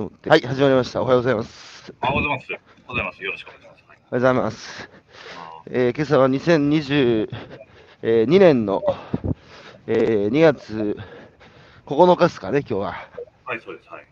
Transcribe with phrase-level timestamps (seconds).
[0.00, 0.30] と思って。
[0.30, 1.02] はい、始まりました。
[1.02, 1.92] おはようございます。
[2.00, 2.46] おはようございます。
[2.50, 3.22] おはようございます。
[3.22, 3.84] よろしくお願いします。
[3.84, 4.90] おはようございます。
[5.66, 7.28] えー今朝は2022
[8.26, 8.82] 年の、
[9.86, 10.96] えー2月
[11.84, 12.94] 9日ですかね、今日は。
[13.44, 13.88] はい、そうです。
[13.90, 14.06] はい。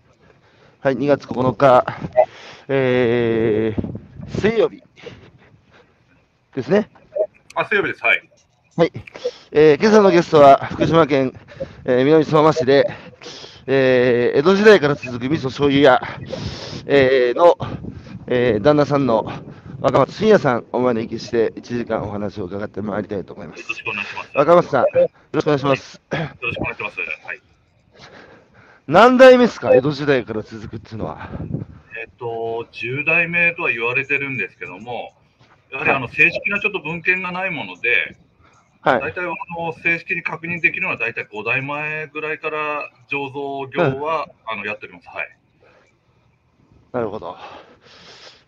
[0.80, 1.86] はい、2月9日、
[2.68, 3.98] えー
[4.28, 4.82] 水曜日
[6.54, 6.90] ですね。
[7.54, 8.04] あ、水曜日です。
[8.04, 8.28] はい。
[8.76, 8.92] はい、
[9.52, 11.32] えー今朝のゲストは福島県、
[11.86, 12.86] えー南相馬市で、
[13.70, 16.00] えー江戸時代から続く味噌醤油屋、
[16.86, 17.58] えーの、
[18.26, 19.30] えー旦那さんの
[19.80, 23.74] 若松信也さんをお招きして1時間お話を伺ってまいりたいと思いますよろ。
[23.74, 24.30] しくお願いします。
[24.34, 26.00] 若松さん、よろしくお願いします。
[26.12, 27.00] よろしくお願いします。
[27.00, 27.42] はい。
[28.86, 31.28] 何代目ですか、江戸時代から続くっていうのは。
[32.00, 35.12] えっと、10代目とは言われてるんですけども、
[35.70, 38.16] やはりあの正式なちょっと文献がないもので、
[38.88, 39.00] はい。
[39.00, 45.08] 大体あの正式に確認できるのは大体5代前ぐらいから醸造業は、あのやっております。
[45.08, 45.38] はい。
[46.92, 47.36] なるほど。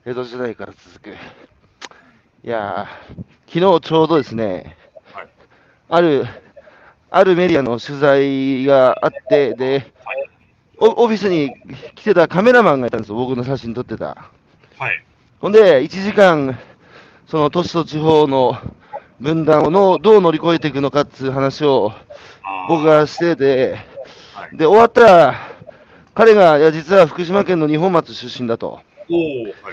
[0.07, 1.11] 江戸時代から続く。
[1.11, 1.15] い
[2.49, 4.77] やー、昨日ちょうどですね、
[5.13, 5.29] はい
[5.91, 6.25] ある、
[7.11, 9.93] あるメディアの取材があって、で、
[10.79, 11.53] オオフィスに
[11.97, 14.31] 来てたカメラマンがいたんですよ、僕の写真撮ってた。
[14.79, 15.05] はい。
[15.41, 16.59] ほんで、1時間、
[17.27, 18.57] その都市と地方の
[19.21, 21.93] 分断をのどう乗り越えていくのかっていう話を
[22.69, 23.77] 僕がしてて、
[24.35, 24.57] はい。
[24.57, 25.35] で、終わったら、
[26.15, 28.67] 彼が、いや、実は福島県の二本松出身だと。
[28.67, 29.71] おお、はいはいは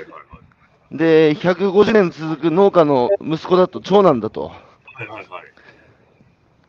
[0.91, 0.97] い。
[0.97, 4.47] で、150年続く農家の息子だと、長男だと。
[4.47, 5.41] はいはいは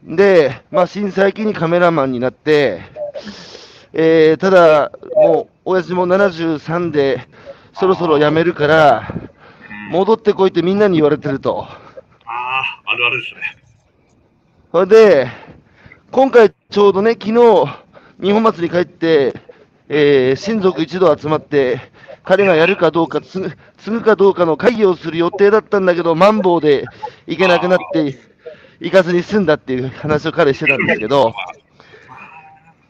[0.07, 0.17] い。
[0.17, 2.83] で、まあ、震災期にカメラマンになって、
[3.93, 7.29] えー、ただ、もう、親父も73で、
[7.73, 9.39] そろそろ辞めるから、うん
[9.91, 11.67] 戻ってこいってみんなに言われてると。
[12.59, 13.41] ああ、あるあるですね。
[14.73, 15.29] それで、
[16.11, 17.33] 今回ちょうどね、昨日、
[18.21, 19.35] 日本松に帰って、
[19.89, 21.81] えー親族一同集まって、
[22.25, 26.85] 彼がやるかどうか、継ぐ継ぐかどうかの会議をする予定だったんだけど、マンボウで
[27.27, 28.19] 行けなくなって、
[28.81, 31.35] 行かずに済んだっていう話を彼してたんですけど、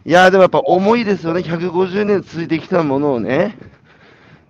[0.06, 3.58] いやーでもやっぱ重いですよね、150年続いてきたものをね、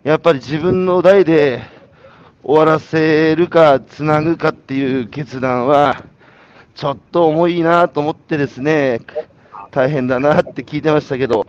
[0.04, 1.62] やっぱり自分の代で
[2.42, 6.04] 終わらせるか、つなぐかっていう決断は、
[6.74, 9.00] ちょっと重いなと思ってですね、
[9.70, 11.44] 大変だなって聞いてましたけど、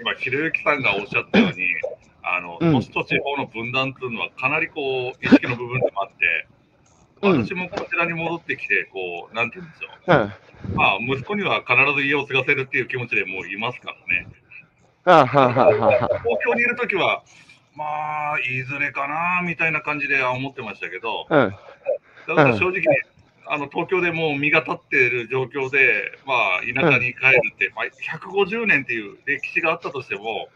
[0.00, 1.66] 今、ひろゆきさんがおっしゃったように、
[2.22, 2.72] あの、うん。
[2.72, 6.48] 都市と地方の分断っていうのは、かなりこう、意識の部分でもあって、
[7.22, 7.46] うん。
[7.46, 10.70] 私もこちらに戻ってきて、こう、なんて言うんでしょう。
[10.70, 10.76] ん、う。
[10.76, 14.28] まあ、息子には必ず家を継がせるっていう気持ちでもういますからね。
[15.04, 16.20] あはははは。
[16.24, 17.22] 東京にいるときは、
[17.76, 21.54] まあ、いずれかな、みたいな感じで思ってましたけど、うん、
[22.26, 22.82] だから正直、
[23.48, 27.84] あの東京でもう身が立っている状況で、まあ、田舎に帰るって、まあ、
[28.18, 30.48] 150年っていう歴史があったとしても、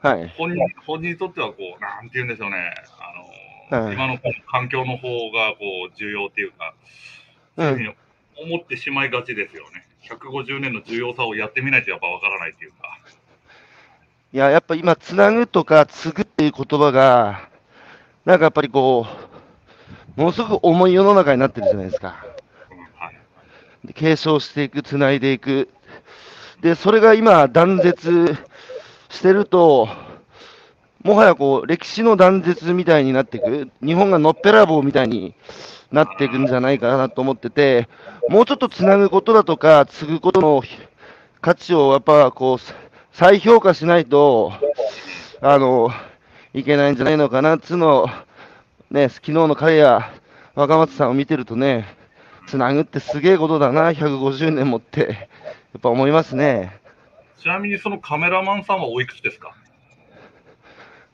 [0.00, 4.18] はい、本人本人にとってはこう、なんて言うんでしょうね、あのはい今の
[4.50, 6.74] 環境の方がこう重要っていうか、
[7.56, 7.92] うん、そういう
[8.36, 9.86] ふうに思ってしまいがちですよね。
[10.10, 12.98] 150年の重要さをやってみないとやっぱわからないっていうか。
[14.34, 17.50] いや、やっぱ今、つなぐとか、継ぐっていう言葉が、
[18.24, 19.06] なんかやっぱりこ
[20.16, 22.24] う、ものすごく重い世の中になってるじゃないですか。
[23.84, 25.68] で継承していく、つないでいく。
[26.62, 28.34] で、それが今、断絶
[29.10, 29.86] してると、
[31.02, 33.68] もはやこう、歴史の断絶みたいになっていく。
[33.84, 35.34] 日本がのっぺらぼうみたいに
[35.90, 37.86] なっていくんじゃないかなと思ってて、
[38.30, 40.62] もうちょっとつなぐことだとか、継ぐことの
[41.42, 44.52] 価値をやっぱこう、再評価しないと、
[45.40, 45.90] あの、
[46.54, 48.08] いけないんじゃないのかなっつうのを、
[48.90, 50.10] ね、昨日の彼や
[50.54, 51.86] 若松さんを見てるとね、
[52.46, 56.78] つなぐってすげえことだな、150年もって、やっぱ思いますね。
[57.38, 59.54] ちなみにそのカメラマンさんはおいくつですか？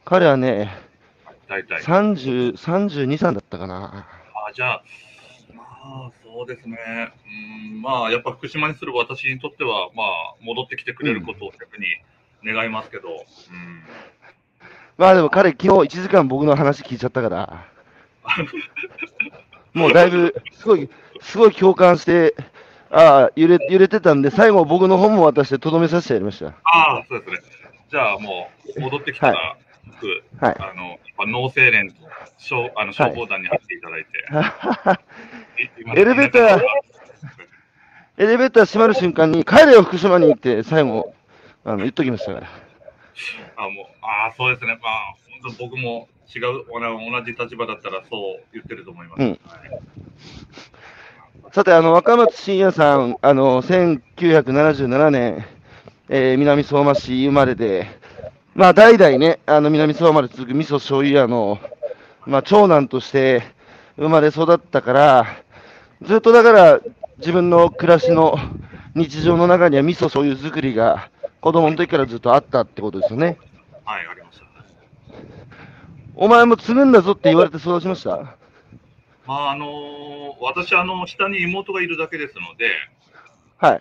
[0.05, 0.77] 彼はね、
[1.49, 1.83] 大体。
[1.83, 4.07] 30、32、3だったかな。
[4.49, 4.83] あじゃあ、
[5.55, 5.63] ま
[6.07, 6.77] あ、そうですね。
[7.73, 11.87] うん、まあ、やっぱ福島にする私にとっては、まあ、戻ってきてくれることを逆に
[12.45, 13.83] 願いますけど、うん。
[14.99, 17.67] まあでも彼、昨日1時間僕の話聞いちゃったから、
[19.73, 20.91] もうだいぶ、すごい、
[21.23, 22.35] すごい共感して、
[22.91, 26.49] ああ、揺れ揺れてたんで、最後僕の本も渡してとどめさせてやりました。
[26.65, 27.39] ああ、そうですね。
[27.91, 29.68] じゃあもう、戻ってきたら、僕、
[30.41, 30.57] はい。
[30.59, 31.97] あの、やっぱ農青連と
[32.39, 36.63] 消あの消防団に入っていただいて、い今エレベーター
[38.19, 41.15] エレベーター閉まる瞬間に、帰れよ、福島にって、最後、
[41.65, 42.49] あの言っときましたから。
[43.57, 44.79] あもうあーそうですね。
[44.81, 49.23] まあ、本当僕も違う、同じ立場だったらそう言ってると思います。
[49.23, 49.39] うんはい
[51.53, 55.47] さて、あの、若松信也さん、あの、1977年、
[56.11, 57.87] えー南相馬市生まれで、
[58.59, 61.61] まあ、代々ね、あの南相馬で続く味噌醤油屋の、
[62.27, 63.45] まあ、長男として
[63.97, 65.27] 生まれ育ったから、
[66.03, 66.81] ずっとだから
[67.19, 68.37] 自分の暮らしの
[68.97, 71.09] 日常の中には味噌醤油作りが
[71.41, 73.39] 子供の時からずっとあったってことですよね。
[73.85, 74.45] はい、ありました。
[76.17, 78.17] お前も継ぐんだぞって言われて育ちました？
[79.25, 82.73] まあ、あの私、あの、下に妹がいるだけですので、
[83.59, 83.81] はい。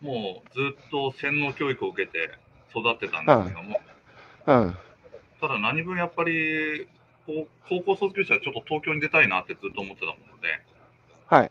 [0.00, 2.30] もうずっと洗脳教育を受けて
[2.70, 3.80] 育ってたんですけども、
[4.46, 4.76] うん。
[5.40, 6.86] ただ何分やっぱり、
[7.26, 10.48] こう高校卒業したらちょっと東京に出たいなってずっと思ってたもので、
[11.26, 11.50] はい。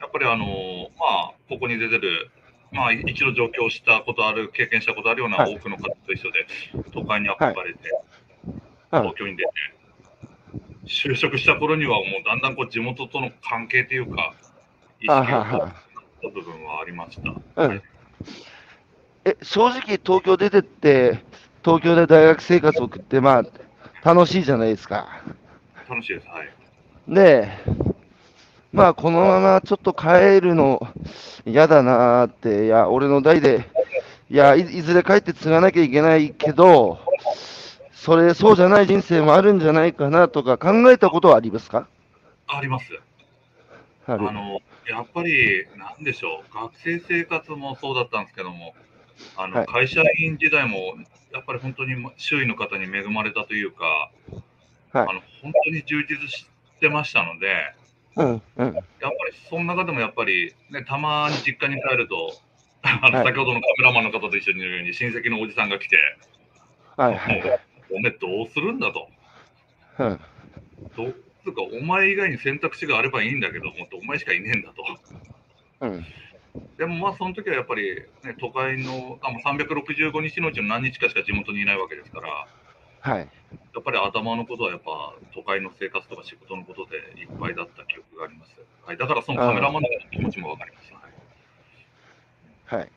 [0.00, 2.30] やっぱりあのまあ、ここに出てる、
[2.72, 6.46] まあ、一度上京したことある、経験したことあるようなはい多くの方と一緒で、
[6.92, 8.08] 都会に憧れて、うん
[8.90, 9.50] 東京に出て、
[10.86, 14.32] 就職した頃にはもうだんだんこう地元との関係というか、
[14.98, 15.72] 意識あを持ははっ
[16.22, 17.20] た部分はありまし
[17.54, 17.64] た。
[17.64, 17.82] うん。
[19.26, 21.22] え、正直東京出てって、
[21.64, 23.44] 東京で大学生活を送って、まあ、
[24.04, 25.22] 楽しいじゃないですか。
[25.88, 26.26] 楽しいです。
[26.28, 26.48] はい。
[27.08, 27.48] で、
[28.72, 30.86] まあ、このままちょっと帰るの
[31.44, 33.68] 嫌だなーって、いや、俺の代で、
[34.30, 37.00] いやい、いずれ帰って継がなきゃいけないけど、
[37.92, 41.88] それ、そうじゃない人生もあるんじゃないかなとか考えたことはありますか？
[42.46, 42.86] あります。
[44.06, 48.74] あの、やっぱり、なんでしょう、学生生活もそうだったんですけども、
[49.36, 50.96] あの、はい会社員時代も、
[51.32, 54.10] やっぱり本当に周囲の方に恵まれたというか、
[54.92, 56.46] はいあの、本当に充実し
[56.80, 57.74] てましたので、
[58.16, 58.66] うん、うん。
[58.66, 58.82] やっぱり
[59.48, 62.32] その中でもやっぱり、ね、たまに実家に帰ると、
[62.82, 65.98] あのはい先ほどのカメラマンの方と一緒にいるように親戚のおじさんが来て、
[66.96, 67.42] はい、はい。
[67.42, 67.60] もう
[67.96, 69.08] おめえどうするんだと。
[69.98, 70.20] うん、
[70.96, 71.12] どう
[71.52, 74.84] か、お前以外に選択肢があればいいんだけども、お前しかいねえんだと。
[75.80, 76.06] うん。
[76.76, 82.46] でもまあその時はやっぱり、ね、都会のあもう365日のうちの何日かしか地元にいないわけですから、
[83.00, 83.20] はい。
[83.20, 83.26] や
[83.80, 88.52] っぱり頭のことはやっぱ都会の生活とか仕事のことでいっぱいだった記憶があります。
[88.84, 90.92] はい、だからそのカメラマンの気持ちもわかります。
[90.92, 91.08] はい
[92.70, 92.90] はい。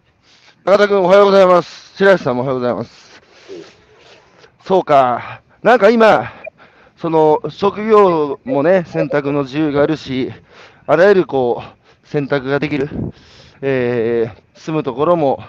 [0.65, 1.95] 中田君、おはようございます。
[1.95, 3.21] 白石さんもおはようございます。
[4.65, 5.41] そうか。
[5.63, 6.29] なんか今、
[6.97, 10.33] その、職業もね、選択の自由があるし、
[10.87, 12.89] あらゆるこう、選択ができる。
[13.61, 15.43] えー住むところも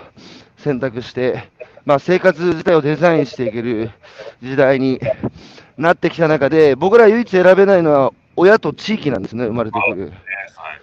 [0.57, 1.51] 選択して、
[1.85, 3.91] まあ生活自体をデザインしていける
[4.43, 5.01] 時代に
[5.77, 10.07] なってきた中で、僕ら唯一選べないのは親と地域なんですね、生まれてくる。
[10.07, 10.83] ねはい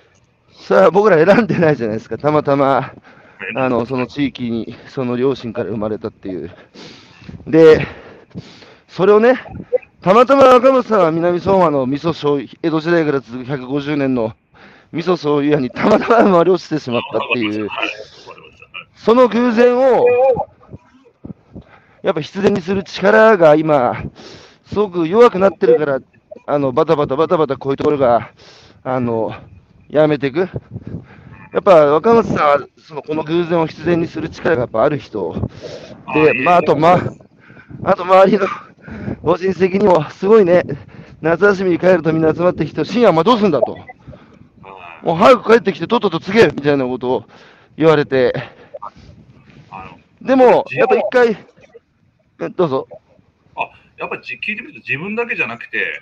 [0.52, 2.20] それは僕ら選んでないじゃないですか。
[2.20, 2.94] たまたま、
[3.40, 6.52] ねあの、その地域に、その両親から生まれたっていう。
[7.48, 7.88] で、
[8.88, 9.34] それをね、
[10.02, 14.34] たまたま若松さんは南相馬の味噌醤油、江戸時代から続く150年の
[14.92, 17.70] 味噌醤油屋にたまたま生まれ落ちてしまったっていう、
[18.96, 20.06] その偶然を、
[22.02, 24.04] やっぱ必然にする力が今、
[24.66, 26.00] すごく弱くなってるから、
[26.48, 28.32] あの、バタバタバタバタこういうところが、
[28.84, 29.34] あの、
[29.90, 30.40] やめていく。
[31.52, 35.36] やっぱ若松さんは、その、この偶然を必然にする力がやっぱある人。
[36.14, 37.00] で、まあ、あと、まあ、
[37.84, 38.48] あと周りの
[39.22, 40.64] ご親戚にも、すごいね、
[41.22, 43.78] 夏休みに帰るとみんな集まってきて、深夜お前どうすんだと。
[45.02, 47.26] はいもう早く帰ってきて、とっとと告げみたいなことを
[47.78, 48.34] 言われて、
[50.22, 51.46] でも、やっぱ一回、
[52.42, 52.88] えどうぞ。
[53.56, 56.02] あやっぱりじ聞いてみると自分だけじゃなくて、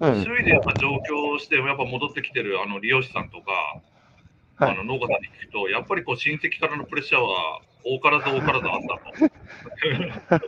[0.00, 0.22] うん。
[0.22, 3.52] 周囲でやっぱ上京して、やっぱ戻ってきてるあの利用者さんとか、
[4.64, 9.24] はいあの農家さんに聞くと、やっぱりこう親戚からのプレッシャーは多からず多からずあったと。
[9.88, 10.40] やっ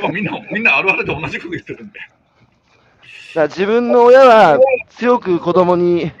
[0.00, 2.00] ぱみんな、みんなあるあるで同じこと言ってるんで。
[3.34, 6.12] 自分の親は強く子供に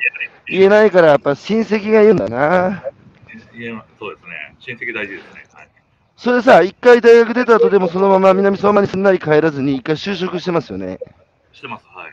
[0.48, 2.82] 言えないから、やっぱ親戚が言うんだな。
[3.98, 4.56] そうですね。
[4.58, 5.46] 親戚大事ですね。
[5.52, 5.68] はい、
[6.16, 10.98] それさ、一回大学出た後でもそのまま南相馬にすんなり帰らずに、一回就職してますよね。
[11.52, 11.86] してます。
[11.86, 12.12] はい。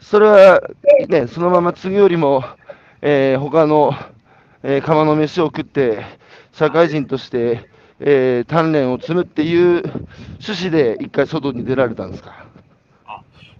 [0.00, 0.60] それは、
[1.08, 2.44] ね、そのまま次よりも、
[3.02, 3.94] えー他の、
[4.62, 6.04] えー釜の飯を食って、
[6.52, 7.68] 社会人として、
[8.00, 9.82] えー鍛錬を積むっていう
[10.42, 12.46] 趣旨で一回外に出られたんですか？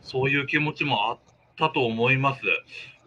[0.02, 1.18] そういう気持ちもあっ
[1.56, 2.42] たと思います。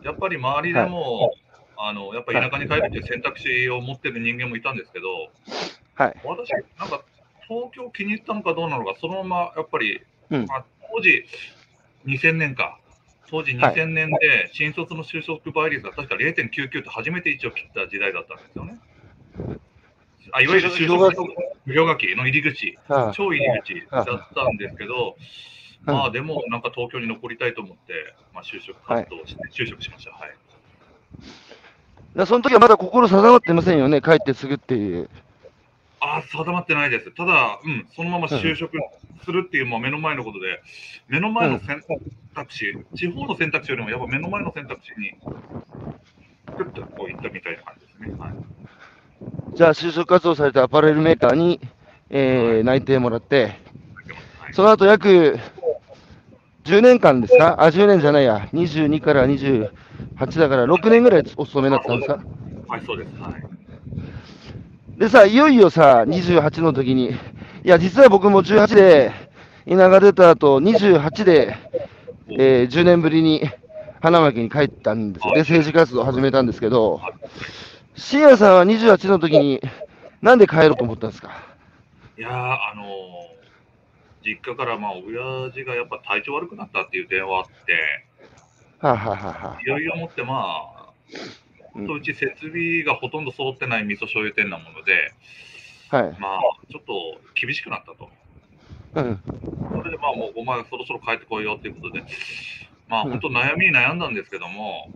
[0.03, 1.33] やっぱり周りでも、
[1.77, 5.31] あのやっぱり田舎に帰るっていう選択肢を持ってる人間もいたんですけど、
[5.95, 6.15] はい。
[6.23, 7.03] 私、なんか
[7.47, 10.45] 東京気に入ったのかどうなのか、そのままやっぱり、うん。
[10.49, 11.25] あ当時、
[12.05, 12.79] 2000年か、
[13.29, 13.75] 当時はい。
[13.75, 18.77] 2000年で新卒の就職倍率が確か0.99って初めて1を切った時代だったんですよね。
[20.31, 21.17] あいわゆる就職
[21.65, 22.77] 無料学期の入り口、
[23.13, 25.23] 超入り口だったんですけど、うん
[25.85, 30.11] まあでもなんか東京に残りたいと思って、まあ、就職活動をして、就職しました。
[30.11, 30.35] はい。
[32.15, 35.09] だその時はまだ心定まってませんよね、帰ってすぐっていう。
[35.99, 37.11] あ定まってないです。
[37.11, 38.77] ただ、うん、そのまま就職
[39.23, 40.61] するっていう、まあ、目の前のことで、
[41.07, 41.81] 目の前の選
[42.35, 45.13] 択肢、地方の選択肢よりもやっぱ目の前の選択肢に、
[46.57, 48.15] ぐっとこういったみたいな感じですね。
[48.19, 48.33] はい、
[49.55, 51.59] じゃあ、就職活動されたアパレルメーカーに、
[52.09, 53.55] えー、内定もらって、
[54.39, 55.39] はい、その後約
[56.63, 57.55] 10年間ですか？
[57.61, 59.69] あ、10年じゃないや、22から28
[60.39, 62.19] だから6年ぐらいお勤めになったんですか？
[62.67, 63.09] はい、そうです。
[63.21, 63.43] はい。
[64.97, 67.15] でさ、いよいよさ、28の時に、い
[67.63, 69.11] や、実は僕も18で、
[69.65, 71.55] 稲が出た後、28で、
[72.29, 73.41] えー、10年ぶりに
[74.01, 75.33] 花巻に帰ったんですよ。
[75.33, 77.01] で、政治活動を始めたんですけど、
[77.95, 79.61] 深夜さんは28の時に、
[80.21, 81.31] なんで帰ろうと思ったんですか？
[82.17, 82.87] いやー、あのー、
[84.23, 88.07] 実家から、まあ、親父がやっぱ体調悪くなったっていう電話あって、
[88.79, 90.93] はあ、はあははあ、いよいよもって、まあ、
[91.93, 95.13] うち設備がほとんど揃ってない味噌醤油店なもので、
[95.89, 96.17] はい。
[96.17, 96.39] まあ、
[96.69, 98.09] ちょっと厳しくなったと。
[98.95, 99.23] うん。
[99.75, 102.05] それで、まあ、もうお前そろそろ帰ってこいよっていうことで、
[102.87, 104.91] まあ、うん本当悩みに悩んだんですけども、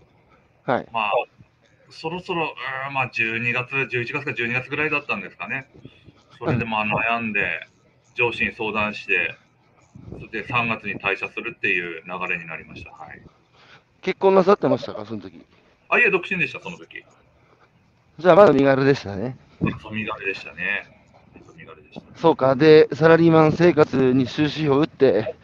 [0.65, 0.87] はい。
[0.91, 1.11] まあ、
[1.89, 5.69] そろそろ、うーんまあ、12月、11月か12月ぐらいだったんですかね。
[6.39, 7.41] それで、まあ、悩んで、
[8.17, 9.37] 上司に相談して、
[10.17, 12.91] それで3月に退社するっていう流れになりました。
[12.91, 13.21] はい。
[14.01, 15.39] 結婚なさってましたか、その時。
[15.89, 17.05] あ、いえ、独身でした、その時。
[18.17, 19.37] じゃあ、まだ身軽でしたね。
[19.79, 20.65] そう身軽でしたね。
[22.15, 22.55] そうか。
[22.55, 25.35] で、サラリーマン生活に終止符を打って、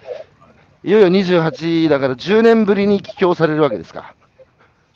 [0.83, 4.15] いよいよ28だから10年ぶりに帰郷されるわけですか。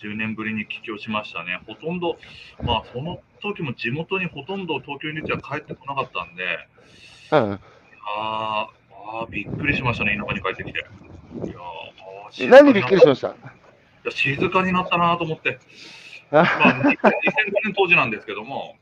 [0.02, 1.62] 10年ぶりに帰郷しましたね。
[1.68, 2.18] ほとんど、
[2.64, 6.44] まあ、その時も地元にほとんど東京に出ては帰ってこなかったんで、
[7.32, 7.60] うん。
[8.06, 10.86] あーあー、びっくりしましたね、田舎に帰ってきて。
[12.40, 13.30] いや何でびっくりしました？
[13.30, 13.32] い
[14.06, 15.60] や静かになったなと思って、
[16.32, 16.92] あまあ、 2005
[17.64, 18.78] 年当時なんですけども、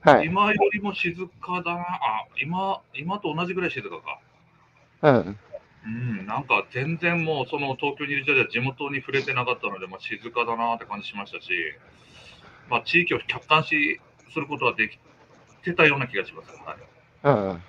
[0.00, 0.26] はい。
[0.26, 4.20] 今よりも静かだな、あ今今と同じぐらい静かか。
[5.02, 5.38] うん。
[5.86, 11.50] うん、なんか全然もうその東京にいる時代は地元に触れてなかったので、まあ、静かだなって感じしましたし、
[12.70, 14.00] まあ、地域を客観視
[14.32, 14.98] することはでき
[15.62, 16.48] てたような気がします。
[16.64, 16.76] はい、
[17.50, 17.62] うん。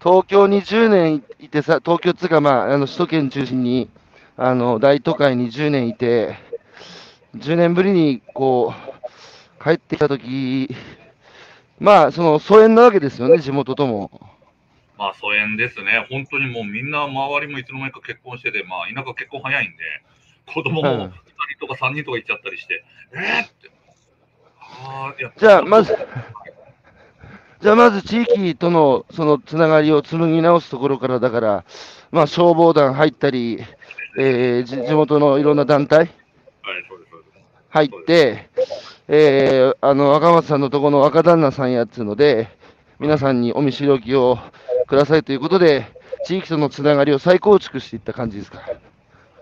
[0.00, 3.90] 東京に10年いてさ、東京っつうか、まあ、あの首都圏中心に、
[4.36, 6.36] あの大都会に10年いて、
[7.36, 8.72] 10年ぶりにこ
[9.60, 10.68] う帰ってきたとき、
[11.80, 14.10] まあ、その疎遠なわけですよね、地元とも。
[14.96, 19.84] まあ疎遠ですね、本当にもうみんな周りもいつの間にか結婚してて、まあ、田舎結婚早いんで、
[20.52, 23.70] 子供もうん2人とか3人とか行っちゃったりして、えーって。
[24.60, 25.96] あじゃあ、まず、
[27.60, 31.64] じゃあまず地域とのそのつながりを紡ぎ直すところからだから、
[32.12, 33.58] まあ、消防団入ったり、
[34.18, 36.10] えーじ地元のいろんな団体。
[37.70, 38.48] 入って、
[39.08, 42.48] えーあの若松さんのところの若旦那さんやっつうので、
[43.00, 44.38] 皆さんにお見知りおきを
[44.86, 45.86] くださいということで、
[46.24, 48.60] 地域とのつながりを再構築していった感じですか。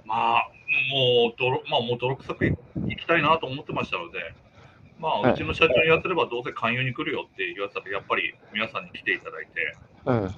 [0.05, 0.49] まあ、
[0.93, 2.55] もう泥、まあ、もう泥臭くい
[2.87, 4.19] 行きたいなと思ってましたので、
[4.99, 5.33] まあ、はい。
[5.33, 9.77] うちの社長に言わせれば、どうせ勧誘に来るよって言わせたら、やっぱり皆さんに来ていただいて、
[10.07, 10.31] うん。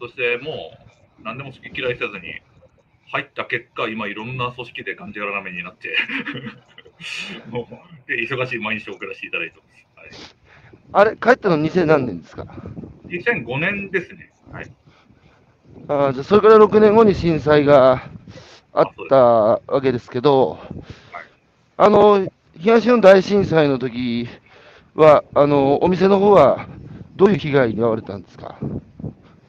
[0.00, 0.72] そしても
[1.20, 2.34] う、何でも好き嫌いせずに、
[3.10, 5.96] 入った結果、今、いろんな組織でがんじがらめになって、
[7.50, 10.36] もうで忙しい毎日を送らせていただいてます。
[10.94, 12.44] あれ、帰ったの2000何年ですか？
[12.44, 12.54] は
[13.08, 14.30] い、2005年ですね。
[14.52, 14.70] はい、
[15.88, 18.10] あーじゃあそれから6年後に震災が
[18.74, 20.58] あったわけですけど、
[21.78, 22.28] あの
[22.58, 24.28] 東日本大震災の時
[24.94, 26.68] はあの、お店の方は
[27.16, 28.58] どういう被害に遭われたんですか？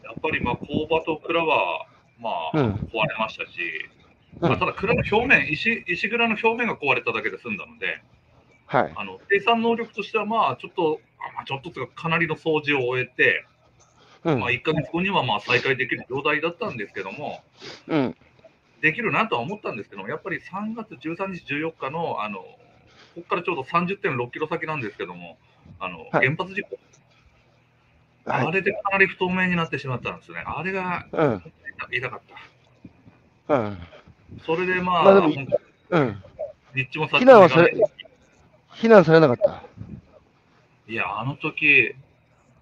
[0.04, 1.86] やっぱり、まあ、工場と蔵は、
[2.20, 3.52] まあ、うん壊れましたし、
[4.42, 8.02] うんまあ、ただ、蔵の表面石、石蔵の表面が壊れただけで済んだので、
[8.68, 8.94] はい。
[8.96, 13.46] あの生産能力としては、まあ、ちょっと、あまあ、ちょっととか、かなりの掃除を終えて、
[14.24, 17.42] うんまあ、1ヶ月後にはまあ再開できる状態だったんですけども、
[17.90, 18.16] うん
[18.80, 22.40] できるなとは思ったんですけども、やっぱり3月13日、14日の、あの
[23.16, 25.38] ここからちょうど30.6キロ先なんですけども、
[25.80, 26.78] あのはい原発事故、
[28.26, 30.44] はいあれでかなり不透明になってしまったんですね。
[30.46, 31.44] あれがうん
[31.92, 32.22] 痛かっ
[33.48, 33.56] た。
[33.56, 33.78] うん
[34.46, 36.24] それでまあ、まあうん、
[36.74, 37.76] 日中もさ避難はされ
[38.74, 39.64] 避難されなかった？
[40.88, 41.94] いや、あの時、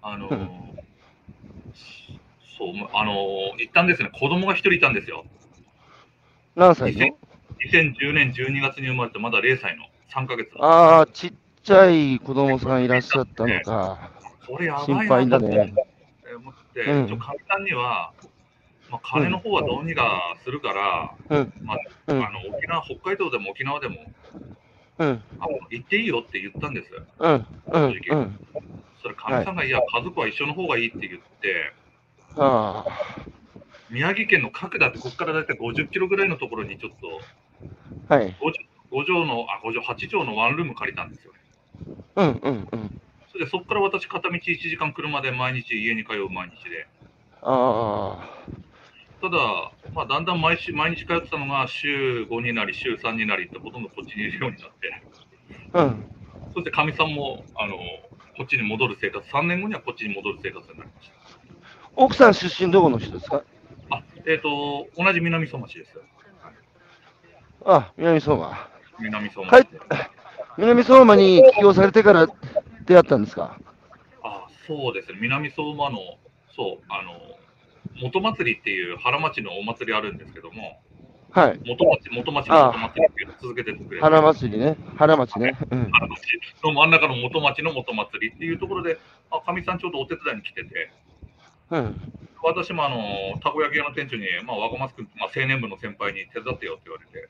[0.02, 0.48] あの、うん
[2.58, 4.10] そう、あの、行ったんですね。
[4.12, 5.24] 子供が一人いたんですよ。
[6.54, 7.16] 何歳の
[7.72, 10.64] ？2010年12月に生まれてまだ0歳の3ヶ月の。
[10.64, 14.10] ああ、ちっちゃい子供さんいらっしゃったのか。
[14.46, 15.74] これやばい心な配だね。
[16.30, 17.08] と思って、うん。
[17.08, 18.12] ちょかみさんには、
[18.90, 21.52] まあ、金の方はどうにかするから、うん。
[21.64, 21.78] まあ
[22.08, 22.26] うん。
[22.26, 23.96] あの沖縄、北海道でも沖縄でも
[24.98, 25.24] うん。
[25.38, 26.88] あの行っていいよって言ったんです。
[27.18, 27.46] うん。
[27.70, 27.84] うん。
[27.84, 28.40] うん。
[29.00, 31.72] それ、かみさんが、い、や、家族は一緒の方がいいって言って、
[32.36, 32.84] あ
[33.90, 37.20] 宮城県の角田って、ここから大体50キロぐらいのところにちょっと
[38.08, 38.36] あ、はい。
[38.92, 41.38] 5畳の、あ、5畳、8畳のワンルーム借りたんですよね。
[42.16, 42.90] うんうんうん。
[43.32, 46.86] それでそこから私、片道1時間車で毎日家に通う毎日で。
[47.40, 48.18] あ
[49.22, 55.02] ただ、まあ、だんだん毎週毎日通ってたのが週5になり、週3になりって、ほとんどこっちにいるようになって、
[55.72, 56.06] あ、うん。
[56.52, 57.76] そしてかみさんもあの
[58.36, 61.10] こっちに戻る生活、3年後にはこっちに戻る生活になりまし
[61.96, 63.42] 奥さん出身どこの人ですか？
[63.88, 63.96] た。
[63.96, 65.98] あえっ、と、同じ南相馬市です。
[67.64, 68.71] あ、南相馬。
[69.02, 69.78] 南相馬はい市で。
[70.58, 72.26] 南相馬に起用されてから
[72.84, 73.58] 出会ったんですか？
[74.22, 75.98] あそうですね、南相馬の、
[76.54, 77.12] そう、あの、
[78.00, 80.80] 元祭りっていう原町のお祭りあるんですけども、
[81.30, 81.60] はい。
[81.64, 84.76] 元町、元町の元祭りっていうのを続けててくれて、花祭りね。
[84.96, 85.56] 花町ね。
[85.70, 85.90] うん。
[85.90, 86.20] 原町
[86.62, 88.98] の真ん中の元町の元祭りっていうところで、
[89.30, 90.90] あかみさんちょうどお手伝いに来てて、
[91.70, 92.00] うん。
[92.42, 97.28] 私もあのたこ焼き屋の店長に、まあ、若松君、まあ、青年部の先輩に手伝ってよって言われて、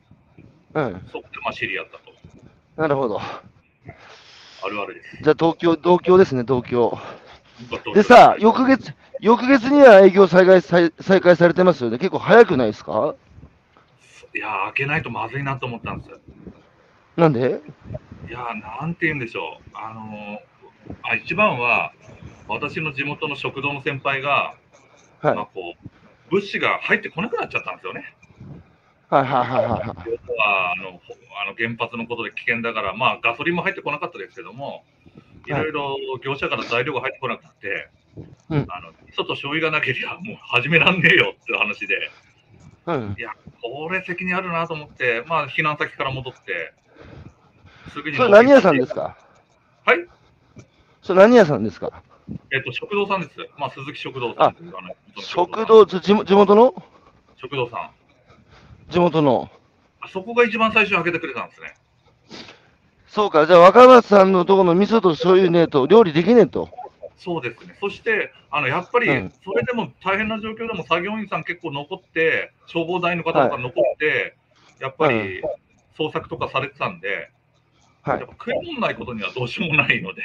[0.75, 1.03] うん。
[1.13, 2.13] そこでまあ知り合ったと。
[2.77, 3.21] なるほど。
[3.21, 5.23] あるあるです。
[5.23, 6.99] じゃあ、東京、同郷ですね、同郷。
[7.95, 11.99] ででさ、翌月、翌月には営業再開再再開されてますよね。
[11.99, 13.15] 結構早くないですか？
[14.35, 16.19] いやー、開けないとまずいなと思ったんですよ。
[17.17, 17.61] なんで？
[18.29, 19.77] いやー、なんて言うんでしょう。
[19.77, 20.39] あのー
[21.05, 21.93] あ一番は、
[22.49, 24.55] 私の地元の食堂の先輩が、
[25.21, 25.35] はい。
[25.35, 25.75] まあ、こ
[26.31, 28.15] う物資が入ってこなくなっちゃったんですよね。
[29.13, 29.81] はいはいはいはいはい。
[30.27, 31.01] 要はあのほ
[31.43, 34.85] あの原発のことで危険だから、まあ、ガソリンも入ってこなかったですけども、
[35.47, 37.91] いろいろ業者から材料が入ってこなくて、
[38.49, 42.11] うんあの味噌と醤油がなければもう始めらんねえよっていう話で、
[42.87, 43.17] うん。
[43.61, 46.73] これ責任あるなと思って、まあ、避難先から戻って、
[47.93, 48.17] すぐに。
[48.17, 49.19] それ何屋さんですか？
[49.85, 49.99] はい？
[51.03, 52.03] それ何屋さんですか？
[52.51, 53.37] えっと、食堂さんです。
[53.59, 54.75] まあ、鈴木食堂さんです。
[54.75, 56.75] あの食堂、地元地元の？
[57.37, 57.91] 食堂さん。
[58.93, 59.51] 地元の。
[60.01, 61.75] あそこが一番最初に開けてくれたんですね。
[63.09, 66.69] そうか、じゃあ若松さんのところの味噌と醤油ねえと料理できねえと。
[67.17, 67.77] そうですね。
[67.81, 74.37] そして、あの、やっぱりうん、それでも大変な状況でも作業員さん結構残って、消防隊の方とか残って、
[74.81, 75.41] やっぱり
[75.97, 77.31] 捜索とかされてたんで、
[78.03, 80.23] はいやっぱ食い物ないことにはどうしようもないので、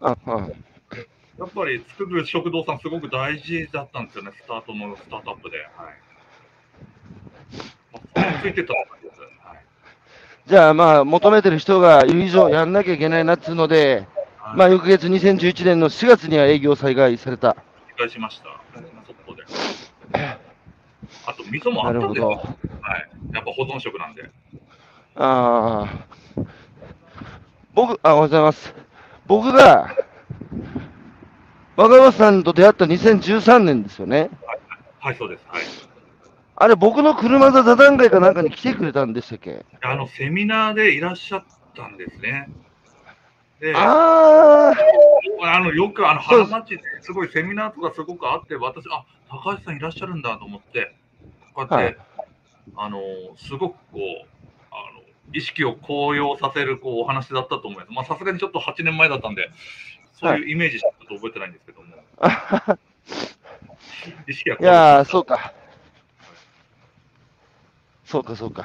[0.00, 0.64] あ、うん。
[1.38, 5.58] やっぱり作る食堂さんすごく大事だったんですよね、スタートのスタートアップで。
[5.58, 5.66] はい。
[8.14, 9.20] まあついてたんです。
[9.20, 9.58] はい
[10.46, 14.06] じゃあまあ求めてる人がいる以上やんなきゃいけないなっつうので、
[14.38, 17.56] はいまあ翌月2011年の4月には営業再開された。
[17.88, 18.60] 理解しました。
[19.06, 19.42] そこで。
[21.26, 21.90] あと、味噌もあ。
[21.90, 22.28] ったんですよ。
[22.28, 23.08] はい。
[23.32, 24.30] やっぱ保存食なんで。
[25.16, 26.44] ああ。
[27.72, 28.74] 僕、あ、おはようございます。
[29.26, 29.96] 僕が、
[31.76, 34.30] 若松さんと出会った2013年ですよね。
[35.00, 35.44] はい、そうです。
[35.48, 35.62] はい。
[36.56, 39.64] あれ、僕の車座座談会かなんかに来てくれたんでしたっけ？
[39.82, 42.48] あの、セミナーでいらっしゃったんですね。
[43.60, 44.72] で、あ
[45.42, 50.94] あのよくあの原町ですごいセミナーとかすごくあって、私、あ高橋さんいらっしゃるんだと思って、
[51.54, 51.98] こうやって、
[52.76, 53.00] あの
[53.36, 54.26] すごくこう
[54.70, 57.92] あの、意識を高揚させるこうお話だったと思います。
[57.92, 59.50] まあ、さすがにちょっと8年前だったんで、
[60.12, 62.78] そういうイメージしかちょっと覚えてないんですけども、あ。
[64.28, 65.52] 意識がいやー、そうか。
[68.14, 68.64] そうか、そうか。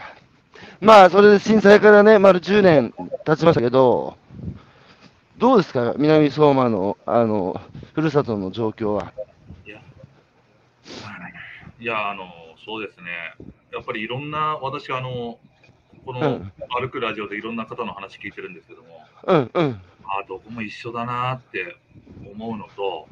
[0.79, 2.93] まあ、それで震災からね、丸10年
[3.25, 4.15] 経ちましたけど、
[5.39, 7.59] どうですか、南相馬の、あの、
[7.95, 9.11] ふるさとの状況は。
[9.65, 9.81] いや、
[11.79, 12.25] いや、あの、
[12.63, 13.05] そうですね。
[13.73, 15.39] やっぱりいろんな、私、あの、
[16.05, 19.81] このうん歩くラジオでいろんな方の話聞いてるんですけども、うん、うん。
[20.03, 21.75] あどこも一緒だなって
[22.31, 23.07] 思うのと、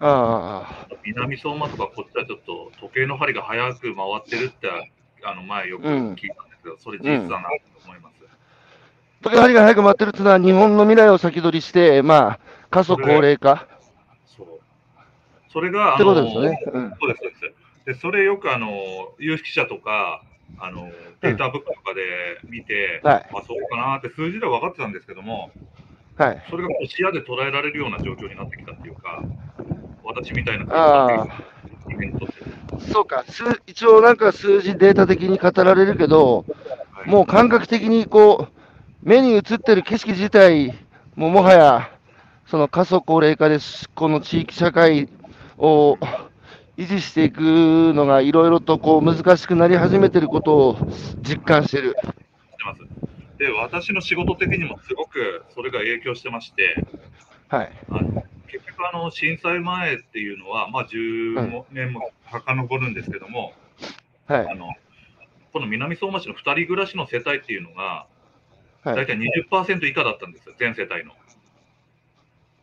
[0.00, 4.93] ああ、南相馬とかこっちはちょっと時計の針が早く回ってるって、
[5.24, 8.14] あの前よく聞いたんですけど、それ事実だなと思います。
[9.22, 12.38] 時計針が早く回ってるっていうのは、日本の未来を先取りして、まあ、
[12.70, 13.66] 過疎高齢化
[14.26, 14.46] そう。
[15.50, 16.62] それが、あっての、ことですよね。
[16.72, 16.94] うん。
[17.00, 17.64] そうです、そうです。
[17.86, 18.68] で、それよくあの、
[19.18, 20.22] 有識者とか、
[20.58, 22.02] あの、データブックとかで
[22.44, 25.50] 見て、はい、あ、そうかなって数字では分かってたんですけども、
[26.16, 26.42] はい。
[26.50, 29.22] それが視野で捉えられるような状況になってきたっていうか、
[30.04, 31.53] 私みたいなああ。
[31.88, 32.34] 人間にとって。
[32.92, 38.52] そうか、数一応なんか数字、データ的に語られるけど、はいもう感覚的にこう、
[39.02, 40.74] 目に映ってる景色自体、
[41.16, 41.90] もうもはや、
[42.46, 45.08] その過疎高齢化です、この地域社会
[45.58, 45.98] を
[46.78, 47.40] 維持していく
[47.94, 50.78] のがいろいろとこう難しくなり始めてることを
[51.22, 51.94] 実感してる。
[53.38, 56.84] で、私の仕事的にもすごくそれが影響してまして、
[57.48, 57.72] はい。
[58.54, 63.52] あの結局あの、震災前っていうのは、まあ、10年も遡るんですけども、
[64.26, 64.54] はいあ。
[64.54, 64.72] の
[65.52, 67.82] この南相馬市の2人暮らしの世帯っていうのが、
[68.82, 71.12] はい大体20%以下だったんですよ、全世帯の。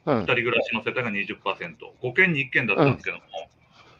[0.06, 0.36] うん2人。
[0.36, 3.24] 暮らしの世帯が20%、5軒に1軒だったんですけども、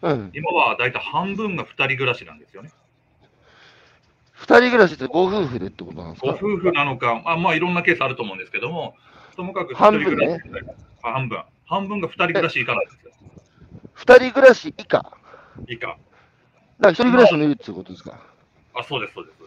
[0.04, 0.32] うん。
[0.34, 2.72] 今は大体半分が2人暮らしなんですよね。
[4.34, 8.96] 二人暮らしってご夫婦でってことなんですごか夫婦なのか、あまあいろんなケースあると思うんですけども、
[9.36, 13.12] ともかく一半分ね人暮らし、あ半分、半分が2人暮らし以下なんですよ。
[13.94, 14.98] 二人暮らし以下？
[14.98, 15.18] だか
[15.70, 15.98] 以下。
[16.80, 18.20] ら一人暮らしもいるってことですか？
[18.74, 19.38] あ、そうです、そうです。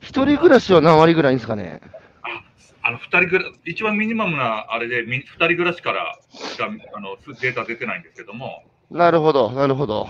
[0.00, 1.82] 一人暮らしは何割ぐらいですかね？
[2.22, 2.42] あ
[2.82, 10.08] あの2人暮ら一番ミニマムなあれで、2人暮らしからしかあのデータ出てないんですけども、なるほど、なるほど。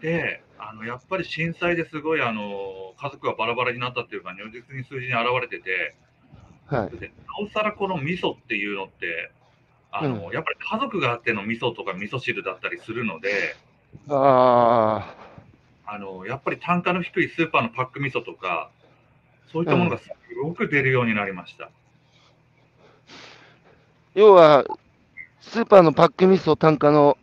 [0.00, 5.94] で、あのやっぱり震災ですごいあの家族がバラバラになったっていうか、如実に数字に表れてて、
[6.66, 6.96] はい。
[6.98, 9.30] でなおさらこの味噌っていうのって、
[9.96, 13.54] あのやっぱり家族があっての味噌とか味噌汁だったりするので、
[14.08, 15.14] あ
[15.86, 18.70] あのやっぱり単価の低いスーパーのパック味噌とか、
[19.52, 20.08] そういったものがす
[20.42, 21.66] ごく出るようになりました。
[21.66, 21.68] ー
[24.16, 24.64] 要は、
[25.40, 27.16] スーパーのパック味噌、単価の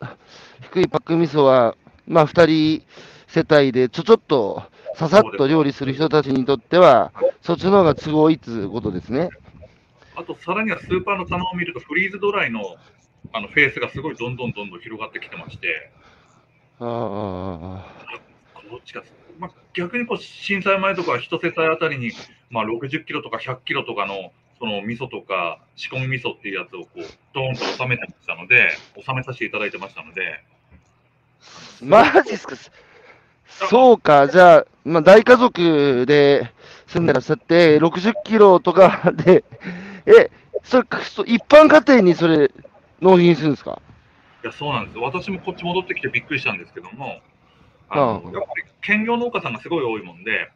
[0.62, 2.82] 低いパック味噌は、まあ、二人
[3.26, 4.62] 世帯でちょちょっと
[4.94, 9.28] ささっと料理する人たちにとっては、そっちの方が都合いいっていうことですね。
[10.14, 12.76] あと、さらにはスーパーの棚を見ると、フリーズドライの
[13.32, 15.90] あのフェースがすごいどんどんどんどん広がってきてまして、
[16.80, 18.20] ああ、
[18.54, 19.02] こっちが、
[19.38, 22.12] まあ、逆にこう震災前とかは一世帯あたりに、
[22.50, 27.00] まあ、60キロとか100キロとかのその味噌とか仕込み味噌っていうやつをこう
[27.32, 30.44] ドーンと収めてましたので、収めさせていただいてましたので、
[31.80, 32.56] マジっすか？
[33.70, 36.52] そうか、じゃあ、まあ、大家族で
[36.88, 39.44] 住んでらっしゃって、60キロとかで、
[40.06, 40.30] え、
[40.64, 42.50] それ、そ一般家庭にそれ、
[43.00, 43.80] 納品するんですか？
[44.42, 44.98] いや、そうなんです。
[44.98, 47.20] 私もこっち戻ってきてびっくりしたんですけども、
[47.88, 50.50] あのうんやっぱり兼業農家さんがすごい多いもんで、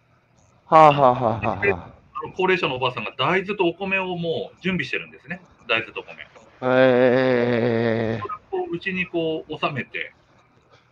[0.67, 1.91] はあはあはあは
[2.37, 6.27] 高齢者のおばあさんが大豆とお米をもう準備してるんですね、大豆と米。
[6.61, 6.75] あ。
[6.79, 10.13] えこううちにこう収めて、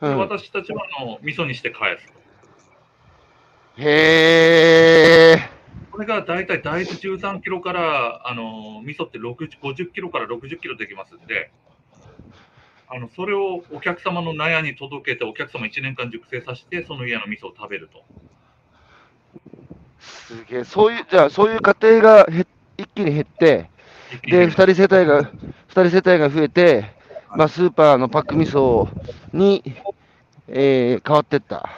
[0.01, 2.13] うん、私たちはあの味噌にして返すと。
[3.79, 5.51] へえ、
[5.95, 11.53] これが大体大豆13キロから、あの味噌って60 50キロから60キロできますんで、
[12.89, 18.03] あのそれをお客様の納屋に届けて、お客様1年間熟成させて、その家の味噌を食べると。
[20.01, 22.45] すげえ、そういう、じゃあ、そういう家庭がへ
[22.77, 23.71] 一気に減って、
[24.27, 25.31] で、二人世帯が、
[25.69, 26.91] 二人世帯が増えて、
[27.37, 28.89] まあ、スーパーのパック味噌
[29.33, 29.63] に、
[30.49, 31.71] えー変わってった。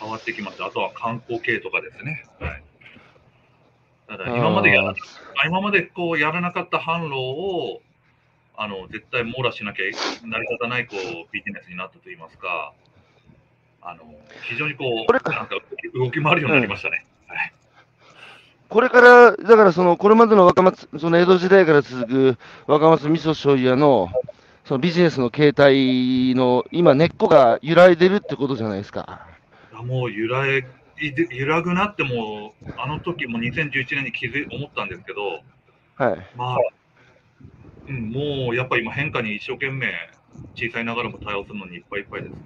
[0.00, 0.64] 変わってきました。
[0.64, 2.24] あとは観光系とかですね。
[2.40, 2.65] はい、
[4.08, 4.94] ただ今までやら
[5.46, 7.80] 今までこうやらなかった販路を
[8.56, 9.84] あの絶対網羅しなきゃ
[10.24, 12.72] 成り立たないこうビジネスになったといいますか、
[13.82, 14.02] あの
[14.48, 15.56] 非常にこうこれなんか
[15.94, 17.04] 動き回るようになりましたね。
[17.28, 17.52] はい
[18.68, 24.10] これから、だからその、これまでの若松、その江戸時代から続く若松味噌醤油屋の、
[24.64, 29.24] そのビジネスの形態の、今根っこが揺らいでるってことじゃないですか。
[29.72, 35.40] もう揺らいで揺らぐなってもうあの時も2011年に気づい思ったんですけど、
[35.96, 36.26] はい。
[36.36, 36.58] まあ、
[37.88, 39.92] うん、もうやっぱり今変化に一生懸命
[40.54, 42.38] 小さいながらも対応するのにいっぱいいっぱいですね。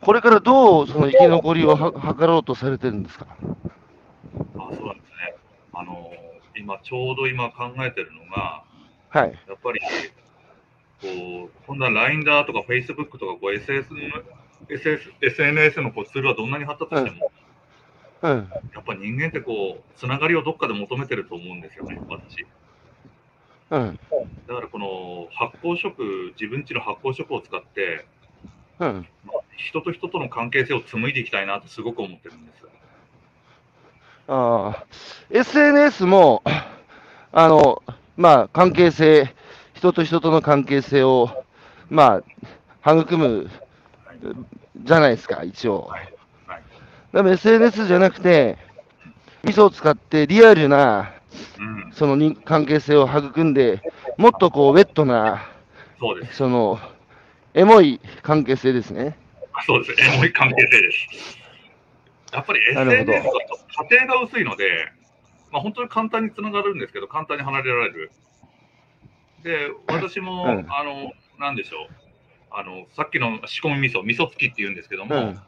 [0.00, 3.26] これからどうその生き残りをは図ろうとされてるんですか？
[3.28, 5.36] あそうなんですね。
[5.74, 6.10] あの
[6.56, 8.64] 今ちょうど今考えてるのが、
[9.10, 9.38] はい。
[9.46, 9.80] やっぱり
[11.02, 14.22] こうこんな LINE だとか Facebook とかこう SS の
[14.68, 17.30] SS SNS のこうツールはどんなに発達しても、
[18.22, 18.50] うん。
[18.74, 22.46] やっぱ人間ってこうつながりをどっかで求めてると思うんですよね、私。
[23.70, 23.98] うん。
[24.48, 28.04] だからこの発酵食、自分ちの発酵食を使って、
[28.78, 29.06] うん。
[29.24, 32.60] まあ人と人との関係性を紡いでいきたいなってすごく思ってるんです。
[34.28, 34.86] ああ。
[35.30, 36.42] SNS も、
[37.32, 37.82] あの、
[38.16, 39.34] まあ、関係性、
[39.74, 41.44] 人と人との関係性を、
[41.88, 42.22] ま
[42.84, 43.50] あ、育む
[44.76, 45.82] じゃないですか、一応。
[45.82, 46.19] はい
[47.12, 48.56] はいでも SNS じゃなくて、
[49.42, 51.12] 味噌を使ってリアルな、
[51.58, 53.82] うん、そのに関係性を育んで、
[54.16, 55.50] もっとこう、ウェットな、
[55.98, 56.36] そうです。
[56.36, 56.78] その、
[57.54, 59.16] エモい関係性ですね。
[59.52, 60.00] あそうです。
[60.00, 61.38] エモい関係性です。
[62.32, 63.30] やっぱり SNS だと
[63.88, 64.70] 家庭が薄いので、
[65.50, 68.12] まあ、本当に簡単につながるんですけど、簡単に離れられる。
[69.42, 71.88] で、私も、うんあの、なんでしょう。
[72.52, 75.40] あの、さっきの仕込み味噌、味噌付きって言うんですけども、うん。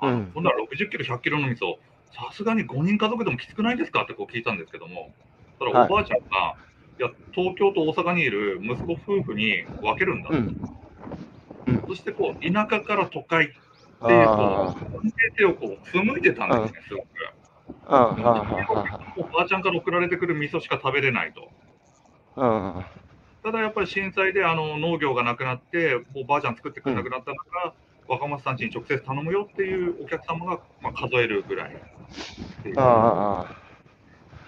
[0.00, 1.76] あのうん今度は60キロ、100キロの味噌、
[2.12, 4.02] さすがに5人家族でもきつくないですか？
[4.02, 5.12] ってこう聞いたんですけども、
[5.58, 5.88] ただはい。
[5.90, 6.56] おばあちゃんが、
[6.98, 10.30] いや、東京と大阪にいる息子夫婦に分けるんだ。
[10.30, 10.36] う
[11.72, 11.84] ん。
[11.86, 13.48] そしてこう、田舎から都会っ
[14.06, 17.08] ていう、こう、あ関係性をこう、紡いでたんですね、すごく。
[19.16, 21.52] おばあちゃんから送られてくる味噌しか食べれないと。
[23.42, 27.74] ただやっぱり震災であの農業がなくなって、おばあちゃん作ってくれなくなった中、
[28.10, 31.76] 若松さん家に直接頼むよっていうお客様が、まあ、数えるぐらい。
[32.76, 33.54] ああ、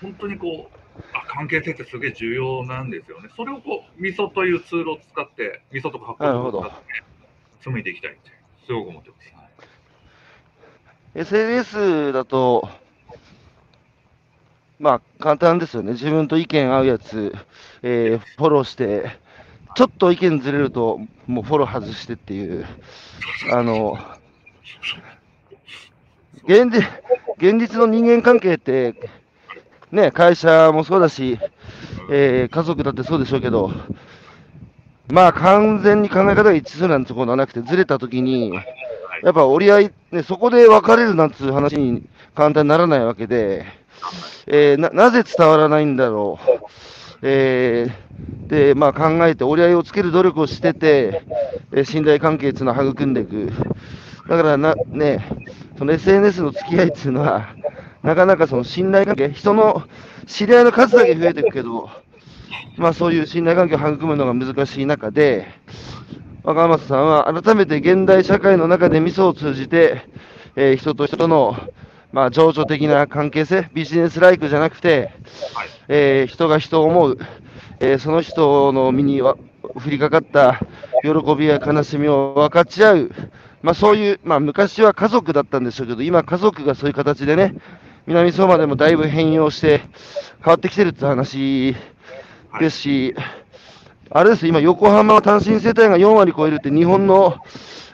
[0.01, 3.29] 本当にこう、あ関係性ってすげえ重要なんですよね。
[3.37, 6.77] それをこう、味噌というツールを使って、味噌とか発酵を使って、
[7.63, 8.21] 紡いでいきたいって、
[8.67, 9.33] すごく思ってます。
[11.15, 12.69] SNS だと、
[14.81, 15.93] まあ、簡単ですよね。
[15.93, 17.33] 自分と意見合うやつ、
[17.83, 19.22] えーフォローして、
[19.75, 22.67] ちょっと意見ずれると、もうフォロー外してっていう、
[23.53, 23.99] あの、
[26.45, 26.83] 現実
[27.39, 28.95] 現実の人間関係って、
[29.91, 31.39] ね、会社もそうだし、
[32.11, 33.71] えー家族だってそうでしょうけど、
[35.11, 38.53] まあ完全に考え方が一致するなんてことはなくて、ずれたときに、
[39.23, 43.65] やっぱ折り合い、ね、そこで別れるなんていう話に簡単にならないわけで、
[44.47, 46.92] えーななぜ伝わらないんだろう。
[47.23, 48.13] えー
[48.49, 51.23] で、まあ考えて折り合いをつける努力をしてて、
[51.73, 53.51] え信頼関係っていうのは育んでいく。
[54.29, 55.27] だからな、ね、
[55.79, 57.55] その SNS の付き合いっていうのは、
[58.03, 59.85] なかなかその信頼関係、人の
[60.27, 61.89] 知り合いの数だけ増えていくけど、
[62.77, 65.49] まあそういう信頼関係を育むのが難しい中で、
[66.43, 70.07] 若松さんは改めて現代社会の中で味噌を通じて、
[70.57, 71.57] えー人と人との、
[72.13, 75.13] まあ、情緒的な関係性、ビジネスライクじゃなくて、
[75.89, 77.19] えー人が人を思う、
[77.81, 80.61] えーその人の身には降りかかった
[81.03, 83.11] 喜びや悲しみを分かち合う、
[83.63, 87.55] まあ、そういう、まあ、昔は家族だったんでしょうけど、今、家族がそういう形でね、
[88.07, 89.79] 南相馬でもだいぶ変容して
[90.45, 91.75] 変わってきてるって話
[92.61, 93.15] ですし、
[94.11, 97.39] あれです、今、横浜は単身世帯が4割超えるって、日本の、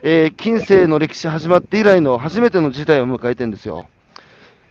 [0.03, 3.87] えー近世の歴史始まって以来の初めての事態を迎えてるんですよ。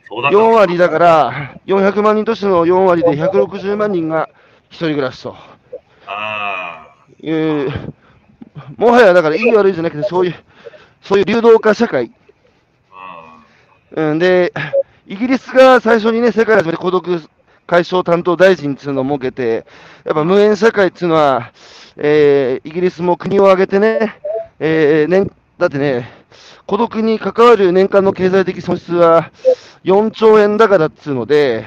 [0.07, 0.37] そうだった。
[0.37, 4.29] 4割だから、400万人都市の4割で160万人が
[4.69, 5.35] 一人暮らしと。
[6.07, 6.87] あ
[7.21, 7.69] いう、
[8.77, 10.35] もはやだからいい悪いじゃなくて、そういう、
[11.01, 12.11] そういう流動化社会。
[13.95, 14.53] うん、で、
[15.07, 17.21] イギリスが最初にね、世界初めて孤独
[17.65, 19.65] 解消担当大臣っていうのを設けて、
[20.05, 21.51] やっぱ無縁社会っていうのは、
[21.97, 24.19] えーイギリスも国を挙げてね、
[24.59, 26.09] えー年だってね、
[26.65, 29.31] 孤独に関わる年間の経済的損失は
[29.83, 31.65] 4兆円高だっつうので、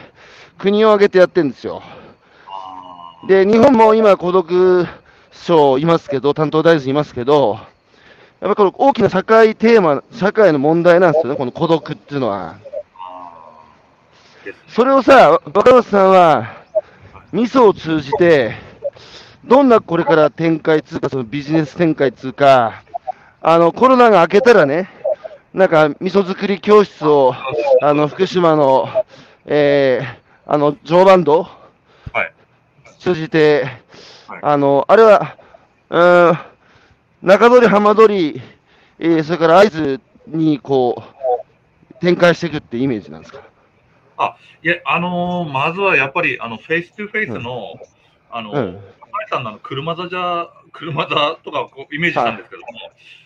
[0.59, 1.83] 国を挙げてやってるんですよ。
[3.27, 4.87] で、日本も今、孤独
[5.33, 7.59] 省いますけど、担当大臣いますけど、
[8.41, 12.57] やっぱこの大きな社会テーマ、社会の問題なんですよね、この孤独っていうのは。
[14.69, 16.57] それをさ、若松さんは、
[17.33, 18.55] 味噌を通じて、
[19.45, 22.83] どんなこれから展開つうか、そのビジネス展開つうか、
[23.43, 24.91] あの、コロナが明けたらね、
[25.55, 27.35] なんか、味噌作り教室を、
[27.83, 28.89] あの、福島の、
[29.47, 31.49] えー、あの、常磐道
[32.13, 32.33] はい。
[32.99, 33.65] 通じて、
[34.29, 34.41] はい。
[34.43, 35.37] あの、あれは、
[35.89, 36.39] うーん、
[37.23, 38.41] 中通り、浜通り、
[38.99, 43.41] えー、それから会津に、こう、展開していくってイメージなんですか？
[44.19, 47.75] あ、いや、あのーまずはやっぱり、あの、フェイストゥフェイスの、
[48.31, 48.81] あの、うん
[49.29, 52.69] さんの車座じゃ、車座とかこうイメージしたんですけども、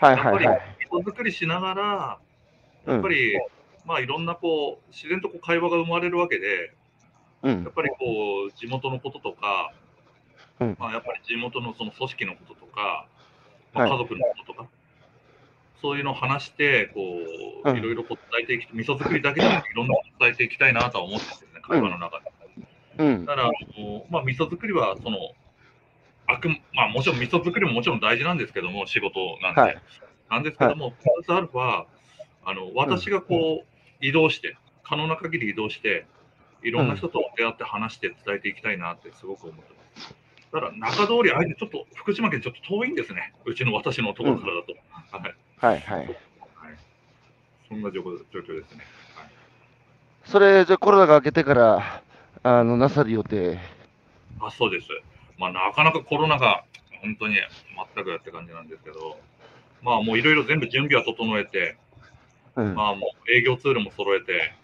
[0.00, 0.16] はい。
[0.16, 0.56] やっぱりはい。
[0.56, 0.76] はい。
[0.80, 2.18] 人作りしながら、
[2.86, 2.92] うん。
[2.94, 3.38] やっぱり、
[3.84, 6.72] まあいろんなこう、自然とこう会話が生まれるわけで、
[7.42, 7.62] うん。
[7.64, 7.96] やっぱりこ
[8.48, 9.72] う、地元のこととか、
[10.60, 10.76] うん。
[10.78, 13.06] まあやっぱり地元のその組織のこととか、
[13.72, 13.92] まあ、はい。
[13.92, 14.68] 家族のこととか、
[15.82, 17.00] そういうのを話して、こ
[17.64, 17.76] う、うん。
[17.76, 22.32] いろいろこう伝えていき、味噌作りだけじゃなくて、いろんなこと伝えていきたいなとは思ってますよね、会話の中で。
[22.98, 23.24] うん。
[23.26, 25.18] だから、あのまあ、味噌作りは、その、
[26.26, 29.60] あくまあ、もちろん味噌作りももちろん大事なんですけども、仕事なんで。
[29.60, 29.82] はい
[30.30, 31.84] なんですけども、プラスアルファ、
[32.44, 33.66] あの、私がこう、
[34.00, 36.06] 移動して、可能な限り移動して、
[36.62, 39.62] いろんな人と出会って話して伝えていきたいなってすごく思って
[39.96, 40.14] ます。
[40.52, 43.32] だから、中通り、あえてちょっと、福島県ちょっと遠いんですね。
[43.44, 44.74] うちの私のところからだと。
[45.10, 45.34] はい。
[45.58, 46.06] はいはい。
[46.06, 46.16] はい。
[47.68, 48.84] そんな状況状況ですね。
[49.16, 49.28] はい
[50.24, 52.02] それ、じゃあコロナが明けてから、
[52.42, 53.58] あの、なさる予定。
[54.40, 54.88] あ、そうです。
[55.38, 56.64] まあ、なかなかコロナが
[57.02, 57.36] 本当に
[57.94, 59.18] 全くやって感じなんですけど、
[59.82, 61.76] まあ、もういろいろ全部準備は整えて、
[62.56, 62.74] うん。
[62.74, 64.54] まあ、もう営業ツールも揃えて、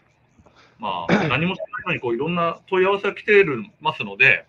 [0.79, 4.47] まあ、何もしないのに、こう、いろんな問い合わせが来てるますので、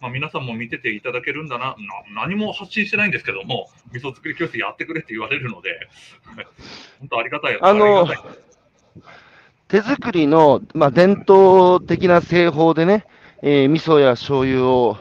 [0.00, 1.76] まあ、皆さんも見てていただけるんだな、
[2.14, 5.88] な何も発信してないんですけども、味噌作り教室やってくれって言われるので、
[6.98, 7.58] 本当ありがたい。
[7.60, 8.08] あの
[9.68, 13.04] 手作りの、まあ、伝統的な製法でね、
[13.42, 14.98] えー味噌や醤油を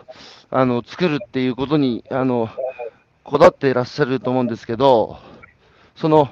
[0.50, 2.50] あの作るっていうことにあの
[3.24, 5.20] こだわっていらっしゃると思うんですけど、
[5.96, 6.30] その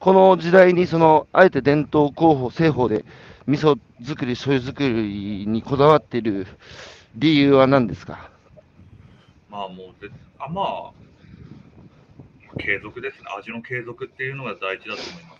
[0.00, 3.04] この時代にそのあえて伝統工法、製法で
[3.46, 6.46] 味噌作り、醤油作りにこだわっている
[7.14, 8.30] 理由は何ですか？
[9.48, 10.92] まあもうぜあまあ
[12.58, 13.24] 継続ですね。
[13.38, 15.38] 味の継続っていうのが大事だと思います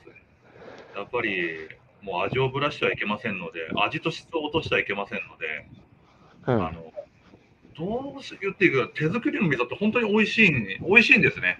[0.96, 1.68] やっぱり
[2.02, 5.68] もう味をぶらしてはいけませんので味と質を落としてはいけませんので、
[6.46, 6.66] うん。
[6.66, 6.92] あの
[7.78, 11.58] どうし言っていいか手作りの味噌って本当に美味しいん美味しいんですね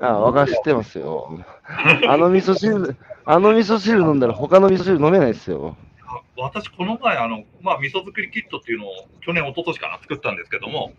[0.00, 1.44] あ、わかってますよ。
[1.66, 5.76] あの味噌汁、あの味噌汁飲んだら他の味噌汁飲めないですよ。
[6.06, 10.92] あ私この前あのまあ味噌作りキットっていうのを去年一昨年かな作ったんですけども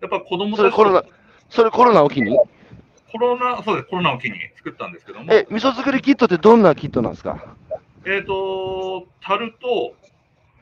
[0.00, 1.04] やっぱ子供たちそれコロナ、
[1.50, 2.36] それコロナを機に？
[3.12, 7.54] コロナそうですコロナを機に作ったんですけどもえ、味噌作りキットってどんなキットなんですか？
[8.06, 9.94] えっ、と、樽と、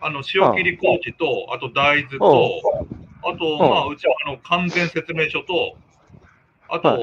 [0.01, 2.61] あの、塩切り麹と、あと大豆と、
[3.23, 5.77] あと、まあ、うちはあの完全説明書と、
[6.69, 6.99] あと、は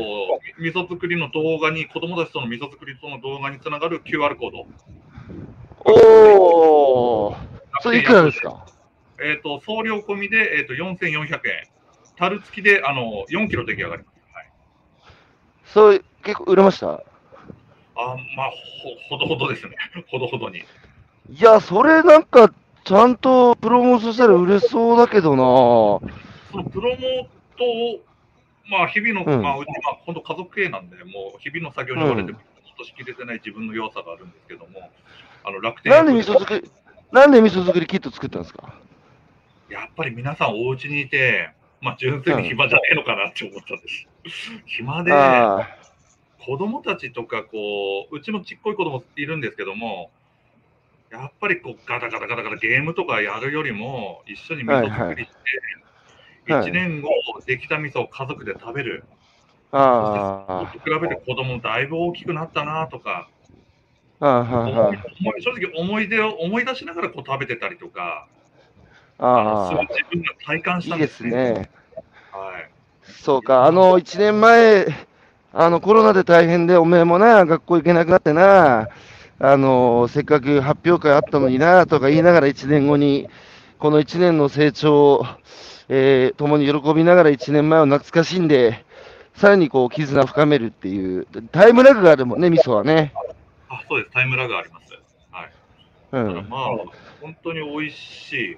[0.60, 4.66] 味噌作りの動画に、子供たちとの味噌作りとの動画につながる QR コード。
[5.86, 7.36] おー、
[7.82, 8.66] それいくらですか？
[9.24, 11.68] えっ、と、送料込みで、えっ、と、4400円。
[12.18, 14.16] 樽付きで、あの、4キロ出来上がります。
[14.34, 14.52] はい。
[15.66, 16.88] それ結構売れました？
[16.90, 18.52] あまあ
[19.10, 19.76] ほ、ほどほどですね。
[20.10, 20.60] ほどほどに。
[20.60, 22.52] いや、それなんか、
[22.88, 25.44] ちゃんとプロモーションしたら売れそうだけどな。
[26.52, 28.00] そのプロモートを、
[28.70, 29.42] まあ、日々の、うん。
[29.42, 32.40] まあ、うちは本当家族系なんで、もう日々の作業に追われて、落
[32.78, 34.90] としきれてない自分の弱さがあるんですけども、
[35.44, 36.72] あの楽天なんで味噌作り、
[37.12, 38.74] なんで味噌作りキット作ったんですか？
[39.70, 41.50] やっぱり皆さんお家にいて、
[41.82, 44.08] まあ、純粋に暇じゃねえのかなって思ったんです。
[44.66, 45.68] 暇で、あ
[46.40, 50.10] 子供たちとか、こう、うちもちっこい子供いるんですけども、
[51.12, 57.10] やっぱりこうガタガタガタガタゲームとかやるよりも、一緒に味噌作りして、はい1年後、
[57.46, 59.04] できた味噌を家族で食べる。
[59.72, 63.30] あ、あ比べて子供だいぶ大きくなったなとか、
[64.22, 64.66] あ、あ
[65.40, 68.28] 正直思い出を思い出しながらこう食べてたりとか、
[69.20, 71.54] ああそう自分が体感したいいですんですね。
[71.54, 71.70] ね。
[72.32, 72.70] はい。
[73.04, 74.88] そうか、あの、1年前、
[75.54, 78.88] あの、コロナで大変で、おめえもな、学校行けなくなってな、
[79.40, 83.30] あの、せっかく発表会あったのにな、とか言いながら1年後に、
[83.78, 85.26] この1年の成長を、
[85.90, 88.84] えー、共に喜びながら1年前を懐かしんで、
[89.36, 93.14] さらにこう、絆を深めるっていう、タイムラグがあるもんね、味噌はね。
[93.70, 94.14] あ、そうです。
[94.14, 94.94] タイムラグあります。
[95.30, 95.52] はい。
[96.14, 96.50] うん。
[96.50, 96.68] まあ、
[97.22, 98.58] 本当に美味しい。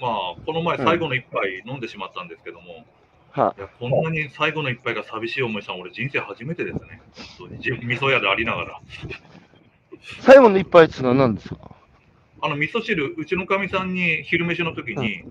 [0.00, 0.10] まあ、
[0.44, 2.84] この前最後の一杯飲んでしまったんですけども、
[3.30, 7.00] はいや、こんなに最後の一杯が寂しい思いしたの俺人生初めてですね。
[7.38, 7.86] 本当に。
[7.86, 8.80] 味噌屋でありながら。
[10.20, 11.56] 最後の一杯っていうのは何ですか？
[12.42, 15.24] あの味噌汁、うちのかみさんに昼飯の時に、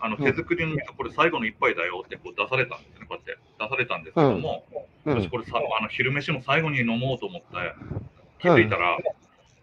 [0.00, 4.64] あのうん手作りの味噌、これ最後の一杯だよってこう出されたんですね、こうやって出されたんですけども、
[5.04, 5.14] うん。
[5.22, 7.46] 私これさあの昼飯の最後に飲もうと思って
[8.40, 8.96] 気づいたら、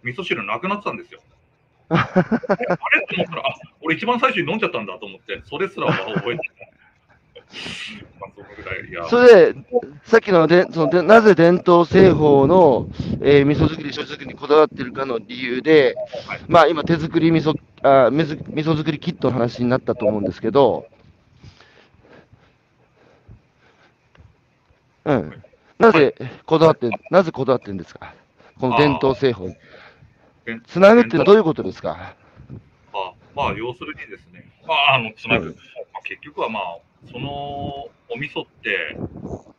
[0.04, 1.22] 味噌汁なくなってたんですよ。
[1.90, 3.04] あれ？
[3.04, 6.52] って思ったら、あ俺一番最初に飲んじゃったんだと思って、それすらは覚えて
[9.10, 9.60] それで、
[10.06, 12.88] さっきのでそのでなぜ伝統製法の、
[13.22, 15.96] えー味噌作り、醤油作りにこだわってるかの理由で、
[16.28, 16.42] はい。
[16.48, 20.88] まあ、今、手作り味噌あ味噌味噌作りキットの話になったと思うんですけど、
[25.06, 25.44] うん、
[25.78, 28.16] なぜこだわって、なぜこだわってるんですか、
[28.60, 29.50] この伝統製法
[30.68, 32.16] つなぐってどういうことですか？
[32.94, 35.56] あまあ、要するにですね、まあ、あのつなぐ、うん。
[35.56, 35.60] ま
[35.93, 37.30] あ、結局はまあ、その
[38.10, 39.02] お味噌って、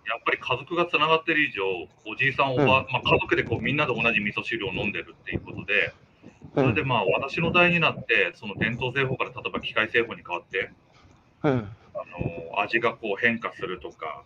[0.07, 1.62] やっぱり家族がつながってる以上、
[2.07, 2.68] おじいさん、おば、うん。
[2.68, 5.94] まあ、家族でこうみんなで同じ味噌汁を飲んでるっていうことで、
[6.57, 10.72] うんそれでまあ、私の代になって、その伝統製法から例えば機械製法に変わって、
[11.44, 11.52] うん。
[11.94, 11.98] あ
[12.57, 14.24] の味がこう変化するとか、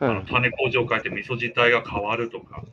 [0.00, 0.10] うん。
[0.10, 2.64] あの種麹を変えて味噌自体が変わるとか、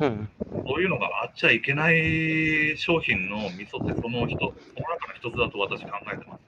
[0.00, 0.28] うん。
[0.66, 4.40] そういうのがあっちゃいけない商品の味噌ってその一つ、
[4.74, 6.44] その中の一つだと私考えてます。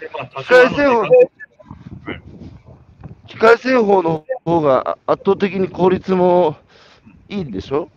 [0.00, 1.04] 機械製法
[3.26, 6.56] 機械製法の方があ圧倒的に効率も
[7.28, 7.90] いいんでしょ？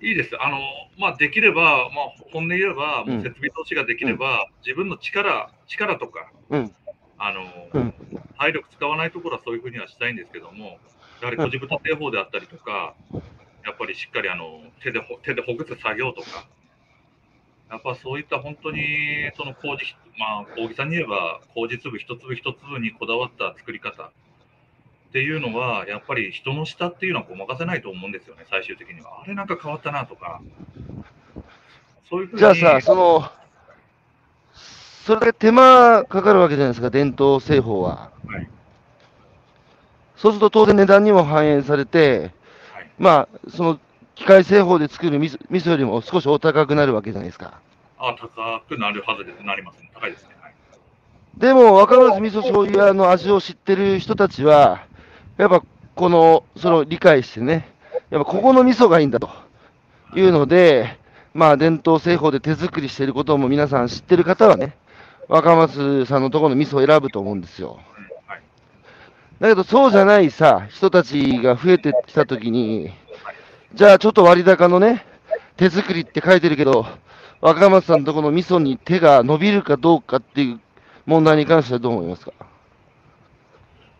[0.00, 0.36] いいです。
[0.40, 0.60] あの、
[0.96, 6.72] まあ、できれば、まあ、本音言えば、設備投資ができれば、自分の力、力とか、うん。
[7.18, 7.40] あの、
[7.72, 7.94] うん。
[8.38, 10.78] 体力使わないところはそういうふうにはしたいんですけども、
[11.20, 12.94] やはり小豚製法であったりとか、
[13.64, 14.44] やっぱりしっかりあの
[14.84, 16.46] 手でほ手でほぐす作業とか、
[17.70, 24.10] やっぱそういった本当にその麹、まあ、大木さんに言えば、麹粒一粒一粒にこだわった作り方っ
[25.12, 29.22] ていうのは、やっぱり人の舌っていうのはごまかせないと思うんですよね、最終的には。
[29.22, 30.40] あれなんか変わったなとか、
[32.08, 32.38] そういうふうに。
[32.40, 33.30] じゃあさ、その、
[35.04, 38.10] それだけ手間かかるわけじゃないですか、伝統製法は。
[38.26, 38.48] はい
[40.18, 42.32] そうすると当然値段にも反映されて、
[42.72, 43.80] はいまあ、その
[44.18, 47.60] 機械製法で作る味噌味噌よりも少しお高くなるわけじゃないですか。
[47.98, 49.44] あ高くなるはずです。
[49.44, 49.90] なりますね。
[49.94, 50.30] 高いですね。
[50.40, 50.54] はい、
[51.36, 54.84] でも、若松味噌醤油屋の味を知ってる人たちは、
[55.36, 55.62] やっぱ
[55.94, 57.68] この、その理解してね、
[58.10, 59.30] やっぱここの味噌がいいんだと
[60.16, 60.98] いうので、
[61.32, 64.76] まあ伝統製法で手作りしていることも皆さん知ってる方はね、
[65.28, 67.78] 若松さんのところの味噌を選ぶと思うんですよ。
[69.40, 72.90] だけどそうじゃないさ、人たちが増えてきたときに、
[73.74, 75.04] じゃあちょっと割高のね、
[75.56, 76.86] 手作りって書いてるけど、
[77.40, 80.60] 若松さんのところの味噌に手が伸びるかどうかっていう
[81.06, 82.32] 問題に関してはどう思いますか？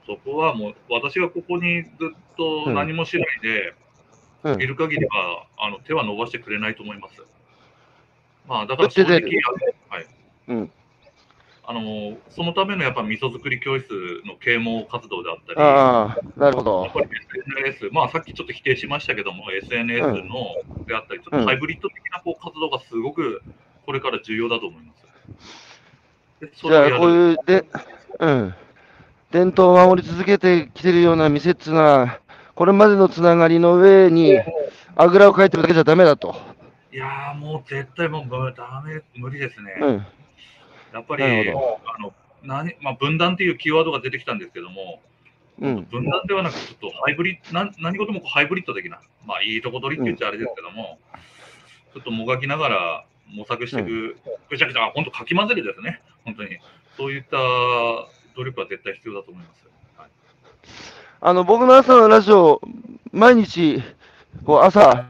[0.06, 1.92] そこはもう、私がここにずっ
[2.36, 3.74] と何もしないで
[4.44, 4.66] うんい。
[4.66, 7.22] る限りは、あの手は伸ばしてくれないと思います。
[8.46, 10.06] まあ、だから正直、はい、
[10.48, 10.70] うん。
[11.68, 13.90] あのそのためのやっぱ味噌作り教室
[14.24, 16.92] の啓蒙活動であったり、ああ、なるほやどっ。
[16.94, 17.06] ぱり
[17.68, 20.46] SNS、まあさっきちょっと否定しましたけども、SNS の
[20.86, 23.42] であったり、ちょっとハイブリッド的なこう活動がすごく
[23.84, 26.58] これから重要だと思います。
[26.62, 27.64] じゃあ、こういう、で、
[28.20, 28.54] うん。
[29.30, 32.18] 伝統を守り続けてきてるような店っていうのは、
[32.54, 34.38] これまでのつながりの上に、
[34.96, 36.34] あぐらをかいてるだけじゃダメだと。
[36.90, 39.74] いやー、もう絶対もうむダメ、無理ですね。
[39.82, 40.06] うん。
[40.92, 41.52] やっぱりあ
[42.00, 45.02] の何、まあ、分断っていうキーワードが出てきたんですけども、
[45.60, 45.84] うん。
[45.84, 50.98] 分断ではなく、ちょっとハイブリなん何事もこうハイブリッド的な、まあ、いいとこ取りって言っちゃあれですけども、
[51.94, 54.16] ちょっともがきながら模索していく、
[54.48, 56.58] ぐちゃぐちゃ、本当、かき混ぜるですね、本当に。
[56.96, 57.36] そういった
[58.36, 59.68] 努力は絶対必要だと思います。
[59.96, 60.08] はい、
[61.20, 62.60] あの、僕の朝のラジオ、
[63.12, 63.82] 毎日、
[64.44, 65.06] こう、朝、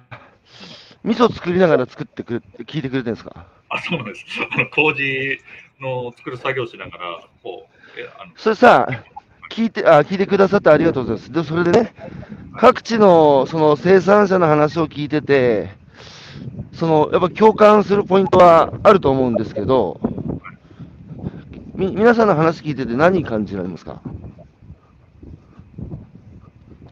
[1.05, 3.47] 味噌作りながら作ってくれ、聞いてくれてるんですか？
[3.69, 4.25] あ、そうなんです。
[4.51, 5.39] あの麹
[5.81, 7.67] の作る作業しながら、こ
[7.97, 8.89] う、えあのそれさ、
[9.51, 11.33] 聞いて、あ、聞いてくださってありがとうございます。
[11.33, 11.95] で、それでね、
[12.57, 15.71] 各地の、その生産者の話を聞いてて、
[16.73, 20.01] その、やっぱ共感するポイントはあると思うんですけど、
[21.75, 24.01] み、皆さんの話聞いてて何感じられますか？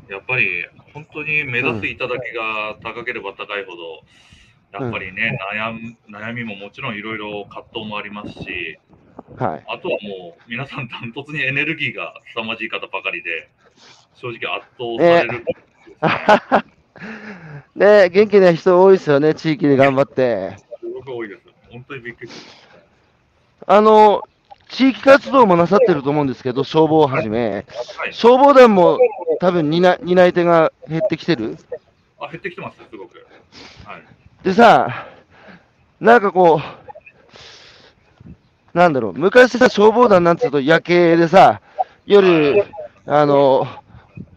[0.08, 0.64] やっぱり
[0.94, 4.02] 本当に目指す頂が高ければ高いほど、
[4.80, 8.78] やっぱりね、悩む悩みももちろんいろいろ葛藤もありますし、
[9.36, 9.64] はい。
[9.68, 13.48] あとはもう皆さんダントツにエネルギーが凄まじい方ばかりで、
[14.14, 15.44] 正直圧倒される。
[17.74, 20.56] ね元気な人多いですよね、地域で頑張って。
[20.80, 21.42] すごく多いです。
[21.70, 22.34] 本当にびっくりし
[23.66, 24.22] あの、
[24.68, 27.64] 地域活動もなさってると思うんですけど、消防をはじめ。
[28.12, 28.98] 消防団も
[29.40, 31.56] 多分担担い手が減ってきてる？
[32.18, 33.26] あ、減ってきてます、すごく。
[33.84, 34.02] はい。
[34.46, 35.08] でさ、
[35.98, 36.60] なんかこ
[38.74, 41.60] う、なんだろう、昔さ、消防団なんつうと夜景でさ、
[42.06, 42.64] 夜、
[43.06, 43.66] あの、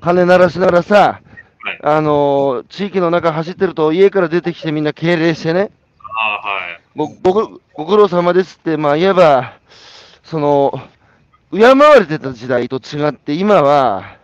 [0.01, 1.21] 鐘鳴らしながらさ、
[1.61, 1.79] はい。
[1.83, 5.69] あの、地域の中走ってると家から出てきてみんな敬礼してね、
[6.01, 6.81] あはい。
[6.95, 9.59] ごごご苦労様ですって、まあ言えば、
[10.23, 10.73] その、
[11.51, 14.17] 敬われてた時代と違って、今は、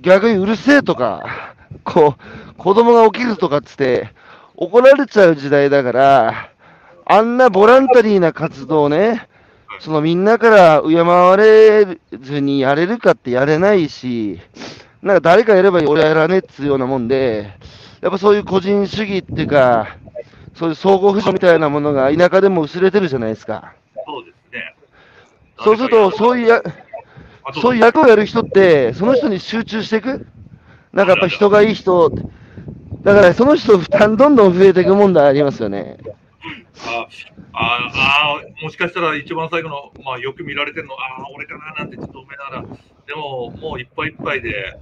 [0.00, 1.54] 逆にうるせえとか、
[1.84, 4.10] こう、子供が起きるとかっつって、
[4.56, 6.50] 怒られちゃう時代だから、
[7.04, 9.28] あんなボランタリーな活動ね、
[9.80, 14.40] そのみんなから敬われずにやれるかってやれないし、
[15.02, 17.52] なんか誰かやれば俺はやらねえっつうようなもんで、
[18.00, 19.96] やっぱそういう個人主義っていうか、
[20.54, 23.74] そういう相互扶助みたいなものが田舎でも薄れてるじゃないですか。
[24.06, 24.74] そうですね。
[25.58, 26.62] そうすると、そういうや、
[27.60, 30.26] そういう役をやる人って、その人に集中していく？
[30.92, 32.10] なんかやっぱ人がいい人、
[33.06, 35.96] だからその人負担どんどん増えていく問題ありますよね。
[36.84, 37.06] あ
[37.52, 44.76] ああもしかしたら一番最後の、まあ、よく見られてるの、ああ、俺かななんてちょっと思いながら、でも、もういっぱいいっぱいで、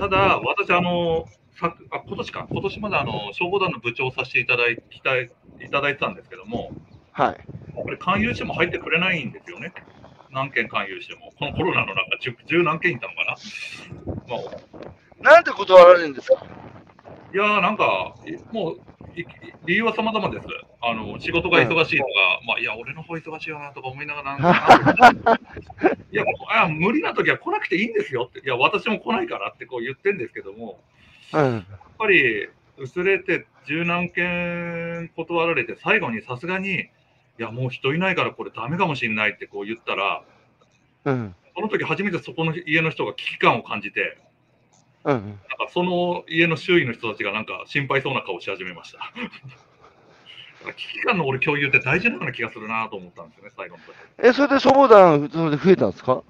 [0.00, 5.30] ただ、私、あの、さあ今年か、今年まであの消防団の部長をさせていただいいたい
[5.64, 6.72] いただいてたんですけども、
[7.12, 7.26] はい。
[7.28, 9.72] やっぱり勧誘しても入ってくれないんですよね。
[10.32, 13.36] 何件勧誘しても、このコロナの中、十十何件いたのかな。
[14.28, 16.44] まあ、なんで断られるんですか？
[17.32, 18.80] いやーなんか、いもう、
[19.18, 19.24] い
[19.64, 20.46] 理由は様々です。
[20.82, 22.10] あの、仕事が忙しいとか、
[22.46, 25.38] まあ、いや、俺の方忙しいよなとか思いながら、なんか
[26.12, 30.80] いやあ、無理な時は来なくていいんですよって、いや、私も来ないからってこう言ってんですけども、
[31.32, 31.54] うん。
[31.54, 31.64] やっ
[31.98, 36.88] ぱり、薄れて十何件断られて、最後にさすがに、い
[37.38, 40.22] や、もう人いないからこれダメかもしれないってこう言ったら、
[41.04, 41.34] うん。
[41.54, 44.18] その時初めてそこの家の人が危機感を感じて、
[45.04, 45.16] うん。
[45.16, 45.38] なんか
[45.72, 49.12] その家の周囲の人たちがなんか心配そうな顔し始めました。
[50.64, 53.96] 危機感の俺共有って大事なような気がするなと思ったんですよね、最後の時。
[54.22, 56.22] え、それで消防団、それで増えたんですか？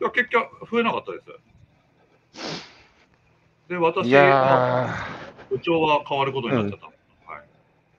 [0.00, 1.26] いや、結局、増えなかったです。
[3.68, 4.08] で、私、
[5.50, 6.86] 部長は変わることになっちゃった。
[6.86, 6.92] は
[7.40, 7.42] い。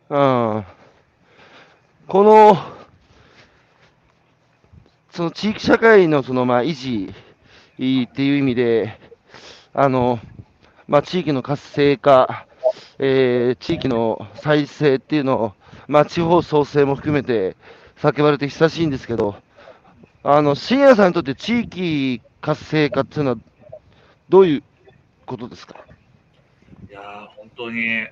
[0.09, 0.65] ー、うん。
[2.07, 2.57] この、
[5.11, 7.13] その地域社会のその、まあ、維持
[8.05, 8.97] っていう意味で、
[9.73, 10.19] あの、
[10.87, 12.45] まあ、地域の活性化、
[12.99, 15.53] えー地域の再生っていうのを、
[15.87, 17.55] まあ、地方創生も含めて
[17.97, 19.35] 叫ばれて久しいんですけど、
[20.23, 23.37] あの、深夜さんにとって地域活性化っていうのは、
[24.29, 24.63] どういう
[25.25, 25.75] ことですか？
[26.89, 28.07] いや、本当に、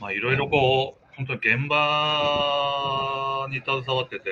[0.00, 4.30] まあ、いろいろこう、本当に現場に携わってて、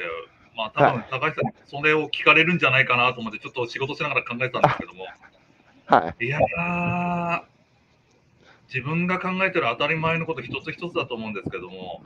[0.57, 5.07] まあ、多分高橋さんにそれを聞かれるんじゃないかなと思って、ちょっと仕事しながら考えてたんですけども、
[5.87, 6.27] はい。
[6.27, 7.43] いやー、
[8.73, 12.03] 自分が考えてる当たり前のこと一つ一つだと思うんですけども、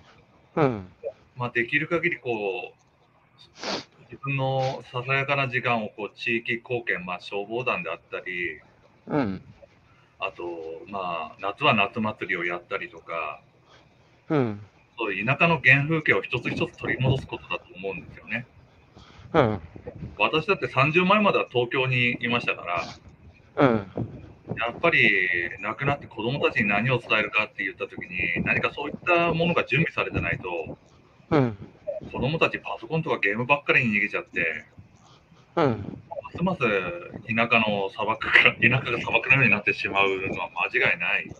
[0.57, 0.89] うん。
[1.37, 8.61] まあ、できる限りこう、自分のささやかな時間をこう地域貢献、まあ、消防団であったり、
[9.07, 9.43] うん。
[10.19, 10.45] あと、
[10.89, 13.41] まあ、夏は夏祭りをやったりとか、
[14.29, 14.61] うん。
[14.99, 18.47] そういう田舎の原風景を一つ一つ取り戻すことだと思うんですよね。
[19.35, 19.61] うん。
[20.19, 22.83] 私だって30前までは東京にいましたから、
[23.57, 23.69] うん。
[24.57, 25.11] やっぱり
[25.61, 30.79] 亡くなって子供たちに何を伝えるかって言った時に、何かそういったものが準備されてないと、
[31.31, 31.57] うん。
[32.13, 34.65] 子供たちパソコンとかゲームばっかりに逃げちゃって、
[35.57, 35.65] うん。
[35.65, 36.61] ますます
[37.35, 41.35] 田舎の砂漠から、田舎が砂漠のようになってしまうのは間違いない。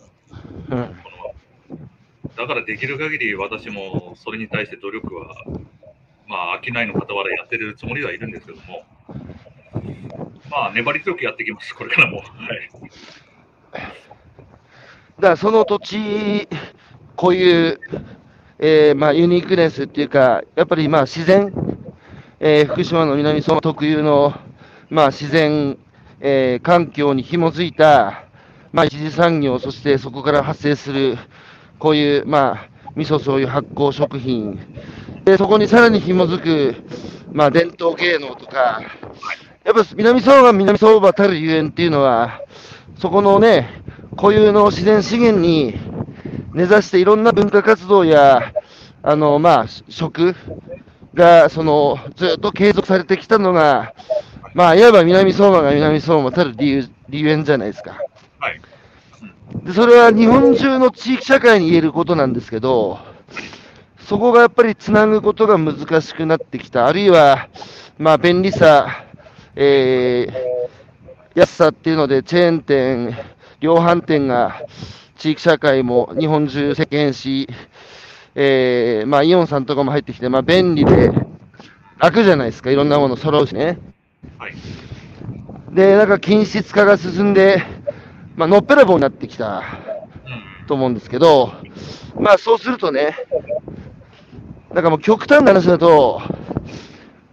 [2.35, 5.33] だからできる限り私もそれに対して努力は、
[6.27, 8.85] まあ、商いの傍らやってるつもりはいるんですけども、
[10.49, 12.17] まあ、粘り強くやっていきます、これからも。
[12.17, 12.25] はい。
[13.73, 16.47] だからその土地
[17.15, 17.79] 固有、
[18.59, 21.51] えーまあ、ユニークネスっていうか、やっぱりまあ自然、
[22.39, 24.33] えー福島の南相馬特有の、
[24.89, 25.77] まあ、自然、
[26.19, 28.25] えー環境に紐づいた、
[28.71, 31.17] まあ、一次産業、そしてそこから発生する、
[31.79, 34.59] こういう、まあ、味噌、醤油、発酵食品、
[35.23, 36.75] でそこにさらに紐づく、
[37.31, 38.81] まあ、伝統芸能とか、
[39.67, 42.39] やっぱ南相馬、南相馬たるゆえんっていうのは、
[42.99, 43.83] そこのね、
[44.15, 45.77] 固有の自然資源に
[46.53, 48.53] 根ざしていろんな文化活動や、
[49.03, 50.33] あの、まあ、食
[51.13, 53.93] が、その、ずっと継続されてきたのが、
[54.53, 57.97] まあ、いわば南相馬が南相馬たる理由、理由じゃないですか。
[58.39, 58.61] はい。
[59.65, 62.99] で、それは日本中の地域社会に言えることなんですけど、
[63.99, 66.87] そこがやっぱりつなぐことが難しくなってきた。
[66.87, 67.49] あるいは、
[67.97, 69.03] まあ、便利さ、
[69.59, 73.17] えー、安さっていうので、チェーン店、
[73.59, 74.61] 量販店が
[75.17, 77.49] 地域社会も日本中席巻し、
[78.35, 81.11] えー、まあ、イオンさんとかも入ってきて、まあ、便利で
[81.97, 82.69] 楽じゃないですか。
[82.69, 83.79] いろんなもの揃うしね。
[84.37, 84.53] はい。
[85.73, 87.63] で、なんか均質化が進んで、
[88.35, 89.63] まあ、のっぺらぼうになってきた
[90.59, 90.67] うん。
[90.67, 91.51] と思うんですけど、
[92.19, 93.15] まあそうするとね、
[94.71, 96.21] なんかもう極端な話だと、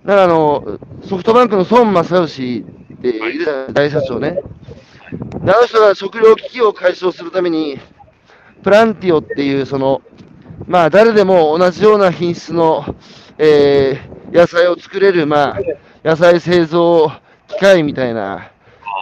[0.04, 0.78] なんかあの、
[1.08, 4.40] ソフトバンクの孫正義っているじゃない大社長ね。
[5.42, 7.78] であの人が食料危機を解消するために、
[8.62, 10.02] プランティオっていう、その、
[10.66, 12.84] まあ誰でも同じような品質の、
[13.38, 15.58] えー野菜を作れる、まあ、
[16.02, 17.08] 野菜製造
[17.46, 18.50] 機械みたいな、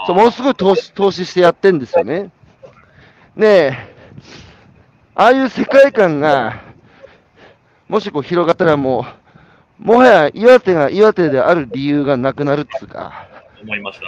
[0.07, 2.30] そうものすごい投資投資してやってんですよね。
[3.34, 3.74] で、
[5.14, 6.61] ああいう世界観が、
[7.88, 9.21] もしこう広がったらもう、
[9.83, 13.26] もはや岩手が岩手である理由がなくなるっつうか、
[13.62, 14.07] 思いました。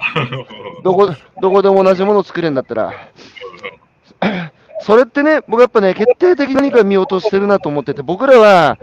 [0.84, 1.12] どこ
[1.42, 2.92] どこでも同じものを作れるんだったら、
[4.82, 8.78] それってね、僕やっぱね、決定的に何か見落としてるなと思ってて、僕らは、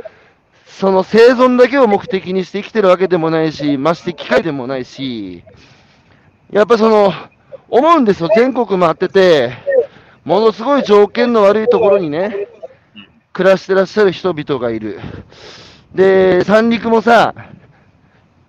[0.66, 5.44] その生存だけを目的にして生きてるわけでもないし、まして機械でもないし、
[6.52, 7.14] やっぱその、
[7.70, 9.54] 思うんですよ、全国回ってて、
[10.26, 12.48] ものすごい条件の悪いところにね、
[13.32, 15.00] 暮らしてらっしゃる人々がいる。
[15.94, 17.34] で、三陸もさ、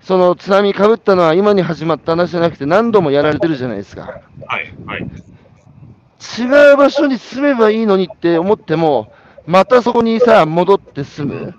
[0.01, 4.21] その津波かぶったのは今に始まった話じゃなくて何度もやられてるじゃないですか。
[4.47, 4.73] はい。
[4.87, 5.03] はい。
[6.39, 9.13] 違う場所に住めばいいのにって思っても、
[9.47, 11.55] またそこにさ、戻って住む。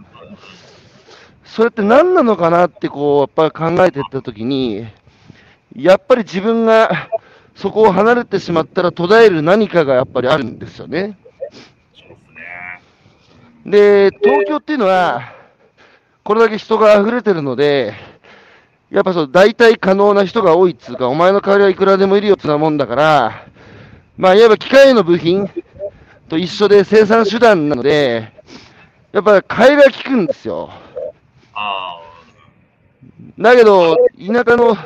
[1.45, 4.87] それって何なのかなってこう、やっぱり考えていったときに、
[5.75, 7.09] やっぱり自分が
[7.55, 11.17] そこを離れてしまったら途絶える何かがやっぱりあるんですよね。
[11.93, 12.29] そうです
[13.65, 13.71] ね。
[13.71, 15.33] で、東京っていうのは、
[16.23, 17.93] これだけ人が溢れてるので、
[18.89, 23.47] やっぱそう、代替可能な人が多いっつうか、お前の代わりはいくらでもいるよってなもんだから、
[24.15, 25.49] まあ、いわば機械の部品
[26.29, 28.31] と一緒で生産手段なので、
[29.11, 30.69] やっぱ替えが利くんですよ。
[33.37, 34.77] だけど、田舎の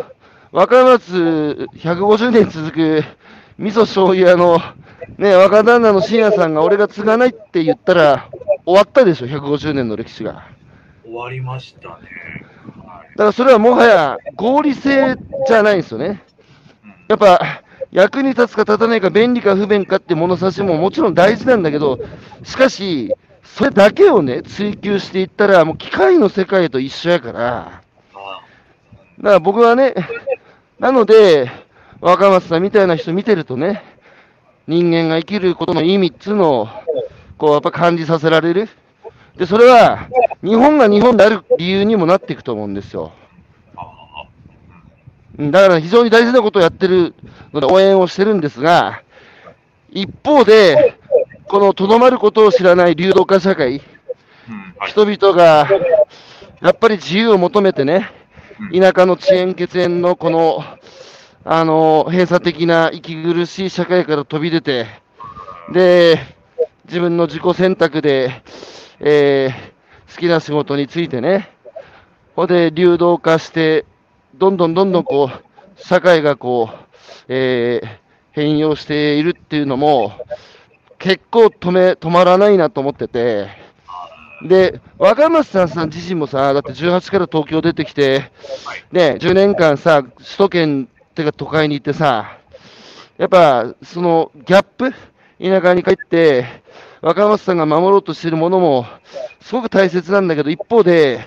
[0.51, 3.03] 若松150年続く
[3.59, 4.59] 味噌醤油屋の、
[5.17, 8.29] ね、若旦那の深夜さんが俺が継がないって言ったら、
[8.65, 10.56] 終わったでしょ、150年の歴史が。
[11.07, 11.95] あ、終わりましたね。
[12.85, 15.15] はいだからそれはもはや合理性
[15.47, 16.23] じゃないんですよね。
[16.83, 21.99] うんやっぱ役に立つか立たないか便利か不便かって物差しももちろん大事なんだけど、
[22.43, 27.81] しかし、それだけをね、追求していったら、もう機械の世界と一緒やから、
[28.13, 28.41] あ
[29.19, 29.95] だから僕はね、
[30.79, 31.49] なので、
[32.01, 33.83] 若松さんみたいな人見てるとね、
[34.67, 36.67] 人間が生きることの意味っつうのを、
[37.37, 38.69] こうやっぱ感じさせられる。
[39.37, 40.07] で、それは、
[40.43, 43.11] 日本が日本である理由にもなっていくと思うんですよ。
[45.39, 47.13] だから非常に大事なことをやってる
[47.53, 49.03] ので応援をしてるんですが、
[49.91, 50.95] 一方で、
[51.47, 53.81] このとどまることを知らない流動化社会、
[54.87, 55.69] 人々が
[56.61, 58.09] やっぱり自由を求めてね、
[58.73, 60.63] 田舎の遅延血縁のこの、
[61.45, 64.87] あの、閉鎖的な息苦しい社会から飛び出て、
[65.71, 66.19] で、
[66.85, 68.41] 自分の自己選択で、
[68.99, 69.77] えー
[70.09, 71.49] 好きな仕事についてね、
[72.35, 73.85] ほんで流動化して、
[74.35, 76.77] どんどんどんどんこう、社会がこう、
[77.27, 77.87] えー
[78.31, 80.13] 変容しているっていうのも、
[80.99, 83.49] 結構止め、止まらないなと思ってて、
[84.43, 88.31] で、若松さんさん自身もさ、だって18から東京出てきて、
[88.91, 92.37] ね、10年間さ、首都圏っていうか都会に行ってさ、
[93.17, 94.91] やっぱそのギャップ、
[95.41, 96.45] 田舎に帰って、
[97.01, 98.85] 若松さんが守ろうとしているものも、
[99.41, 101.19] すごく大切なんだけど、一方で、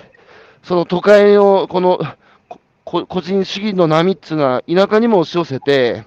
[0.63, 1.99] その都会のこの
[2.49, 6.05] ここ個人主義の波っていうのは、田舎にも押し寄せて、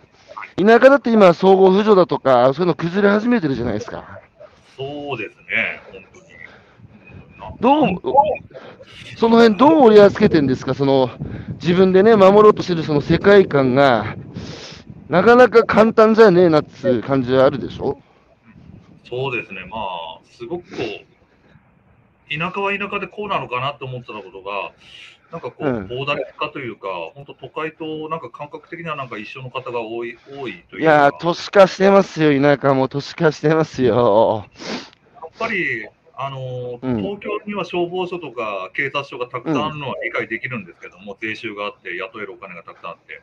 [0.56, 4.20] 田舎だって今、総合扶助だとか、そういうの崩れ始めてるじゃないですか。
[4.76, 6.02] そうですね、本
[7.60, 7.96] 当に。
[8.00, 8.14] どう
[9.16, 11.10] その辺どう折り合いつけてんですか、その
[11.54, 14.16] 自分でね、守ろうとしてるその世界観が、
[15.08, 17.98] なかなか簡単じゃねえなっつう感じはあるでしょ？
[19.04, 21.14] そうですね、まあ、すごくこう、
[22.30, 24.72] 田舎は田舎でこうなのかなって思ってたことが、
[25.30, 25.86] なんかこう、うん。
[25.86, 34.46] 膨大化というか、本当都会となんか感覚的にはなんか一緒の方が多い多いというか、いやー、都市化してますよ、田舎も都市化してますよ。
[35.14, 37.02] やっぱり、あのーうん。
[37.02, 43.20] 東京には消防署とか警察署がたくさんあるのは理解できるんですけども、税収があって、雇えるお金がたくさんあって、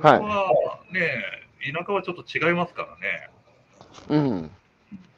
[0.00, 0.18] はい。
[0.18, 1.22] ここはね、
[1.72, 3.30] 田舎はちょっと違いますからね。
[4.08, 4.50] うん。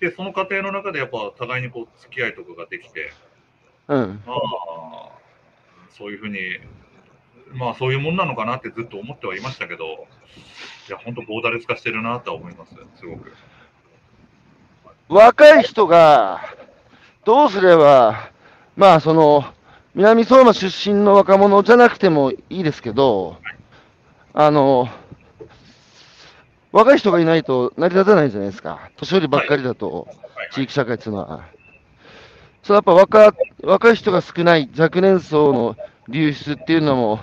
[0.01, 3.12] で、その過程の中でやっぱ互いにこう付き合いとかができて、
[3.88, 4.22] うん。
[4.26, 4.38] まあ、
[5.96, 6.38] そういうふうに、
[7.53, 13.32] まあそういうもんなのかなってずっと思ってはいましたけど、いや、本当ボーダレス化してるなとは思います、すごく。
[15.09, 16.42] 若い人が
[17.24, 18.30] どうすれば、
[18.76, 19.44] まあその、
[19.94, 23.38] 南相馬出身の若者じゃなくてもいいですけど、
[24.34, 24.88] あの、
[26.72, 28.90] 若い人がいないと成り立たないじゃないですか。
[28.96, 30.18] 年寄りばっかりだと、はい
[30.50, 31.44] 地域社会っていうのは。
[32.62, 35.76] そうやっぱ若若い人が少ない若年層の
[36.08, 37.20] 流出っていうのも、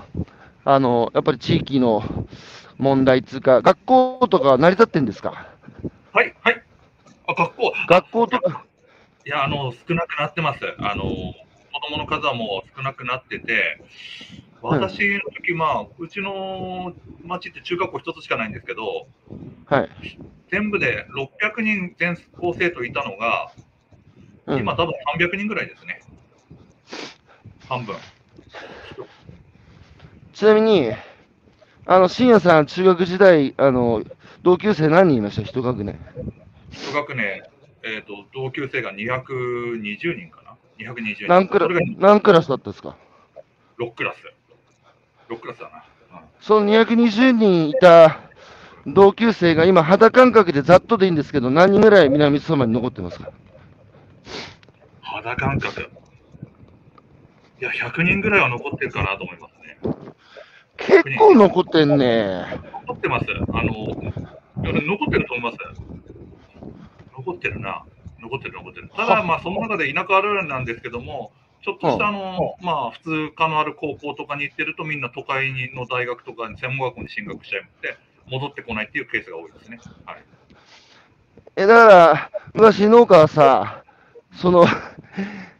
[0.63, 2.03] あの、やっぱり地域の
[2.77, 5.47] 問題っていうか、学校とかは成り立ってんですか？
[6.13, 6.63] はい、はい。
[7.27, 8.63] あ、学校、学校とか、
[9.25, 10.59] いや、あの、少なくなってます。
[10.81, 11.33] あの、子
[11.89, 13.81] 供の数はもう少なくなってて、
[14.65, 16.93] 私の時、まあ、うちの
[17.23, 19.07] 町って中学校一つしかないんですけど、
[19.65, 19.89] はい。
[20.49, 23.51] 全部で600人全校生徒いたのが、
[24.47, 26.01] うん今多分300人ぐらいですね。
[27.67, 27.95] 半分。
[30.33, 30.91] ちなみに、
[31.87, 34.03] あの、深夜さん、中学時代、あの、
[34.43, 35.41] 同級生何人いました？
[35.41, 35.99] 一学年。
[36.71, 37.41] 一学年、
[37.83, 41.27] えっ、と、同級生が220人かな ?220 人。
[41.27, 42.95] 何クラ何クラスだったんですか
[43.79, 44.17] ？6クラス。
[45.29, 45.77] 6クラスだな。
[45.77, 45.85] うん
[46.41, 48.19] その220人いた
[48.85, 53.31] 同級生が今、肌感覚でざっとでいいんですけど、何人ぐらい南相馬に残ってますか？
[55.01, 55.81] 肌感覚。
[55.81, 59.95] いや、100人ぐらいは残ってるかなと思いますね。
[60.77, 62.45] 結構残ってんね。
[62.87, 63.25] 残ってます。
[63.53, 65.57] あの、残ってると思います。
[67.17, 67.83] 残ってるな。
[68.21, 68.91] 残ってる、残ってる。
[68.95, 71.31] ただ、まあ、その中で田舎あるあるなんですけども、
[71.65, 77.97] ちょっとしたあの、まあ、普通科のある高校とかに行ってると、みんな都会の大学とかに専門学校に進学しちゃって、
[78.29, 79.79] 戻ってこないっていうケースが多いですね。
[80.05, 80.17] はい。
[81.55, 83.83] え、だから、昔農家はさ、
[84.33, 84.67] その、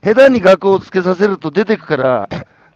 [0.04, 2.30] 下手に学をつけさせると出てくから、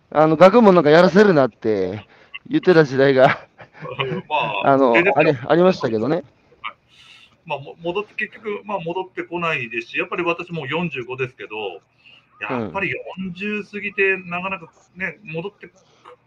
[0.10, 2.08] あの、学問なんかやらせるなって
[2.48, 3.48] 言ってた時代が、
[4.28, 6.24] まあ、 あの、ありありましたけどね。
[7.46, 11.82] まあ、も戻って、結局、まあ、戻ってこないですし、やっぱり私もう45ですけど、
[12.40, 12.94] やっぱり
[13.34, 15.70] 40過ぎて、なかなかね、戻って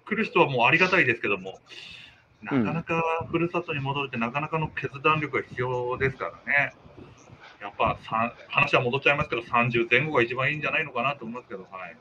[0.04, 1.58] くる人はもうありがたいですけども、
[2.42, 6.74] なかなかふるさとに戻るってなかなかの決断力が必要ですからね。
[7.60, 11.96] やっぱさ話は戻っちゃいますけど、30前後が一番いいんじゃないのかなと思いますけど、はい。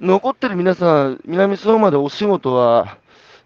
[0.00, 2.98] 残ってる皆さん、南相馬でお仕事は、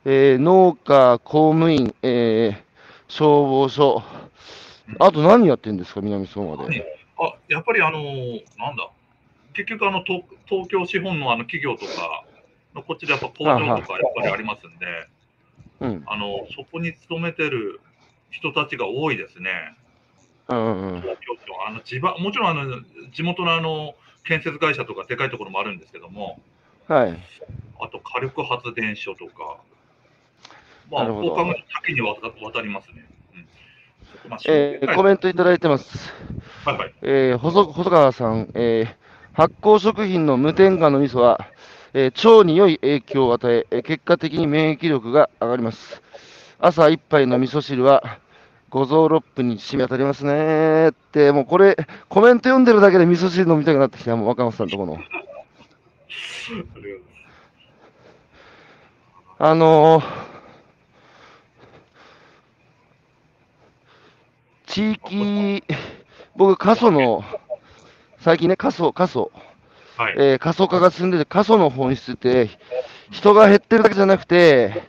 [0.05, 2.71] えー農家、公務員、えー
[3.09, 4.03] 消防署、
[5.01, 7.00] あと何やってるんですか、南相馬で？
[7.21, 8.91] あやっぱりあのーなんだ、
[9.53, 12.25] 結局あの東、東京資本のあの企業とか
[12.75, 13.83] のこっちでやっぱ工場とかやっ
[14.17, 14.87] ぱりありますんで、
[15.81, 16.03] うん。
[16.07, 17.81] あのそこに勤めてる
[18.31, 19.51] 人たちが多いですね。
[20.49, 21.01] うんうんうん。
[21.03, 22.81] 東京都あの地場もちろんあの
[23.13, 23.95] 地元のあの
[24.25, 26.41] 建設会社とかでかいところもあるんですけども、
[26.87, 27.19] はい。
[27.81, 29.59] あと火力発電所とか、
[30.91, 33.10] まあ、なるほどこう考えると多岐にわた渡りますね。
[34.47, 36.13] えーはいコメントいただいてます。
[36.65, 39.01] はいはいえー細細川さん、えー
[39.33, 41.47] 発酵食品の無添加の味噌は、
[41.95, 46.03] えー腸に良い影響を与ええー結果的に免疫力が上がります。
[46.59, 48.19] 朝一杯の味噌汁は、
[48.69, 51.77] 五臓六腑に染み当たりますねーって、もうこれ、
[52.09, 54.99] コメント読んでるだけで味噌汁飲みたくなってきた、もう若松さんのとこの。
[59.39, 60.30] あのー
[64.71, 65.65] 地域、
[66.37, 67.25] 僕、過疎の、
[68.21, 69.33] 最近ね、過疎、過疎、
[69.97, 70.15] はい。
[70.17, 72.49] えー過疎化が進んでて、過疎の本質って、
[73.11, 74.85] 人が減ってるだけじゃなくて、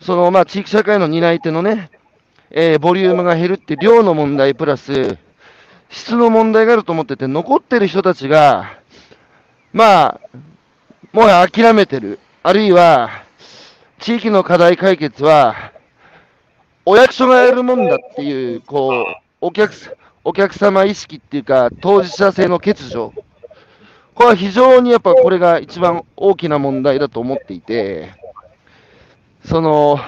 [0.00, 1.90] そのまあ地域社会の担い手のね、
[2.50, 5.18] えーボリュームが減るって量の問題プラス、
[5.90, 8.78] 質の問題があると思ってて、残ってる人たちが、
[9.72, 10.20] まあ、
[11.12, 13.24] もう諦めてる、あるいは、
[13.98, 15.72] 地域の課題解決は、
[16.88, 19.04] お役所がやるもんだっていう、こう、
[19.40, 19.72] お客
[20.22, 23.12] お客様意識っていうか、当事者性の欠如。
[24.14, 28.14] これは非常にやっぱこれが一番大きな問題だと思っていて、
[29.44, 29.98] その、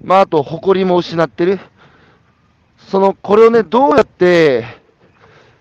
[0.00, 1.58] まあ、あと、誇りも失ってる。
[2.78, 4.64] その、これをね、どうやって、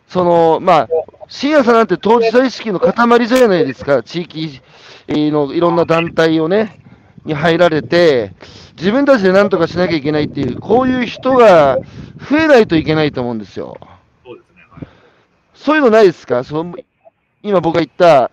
[0.07, 0.87] その、まあ、
[1.27, 4.61] 深夜さんなんて当事者意識の塊じゃないですか、地域
[5.09, 6.86] のいろんな団体をね、
[7.27, 8.33] に入られて、
[8.75, 11.77] 自分たちで何とかしなきゃいけないっていう、こういう人が
[12.29, 13.77] 増えないといけないと思うんですよ。
[14.23, 14.63] そうですね。
[14.71, 14.87] はい
[15.53, 16.43] そういうのないですか？
[16.43, 16.75] その
[17.43, 18.31] 今僕が言った、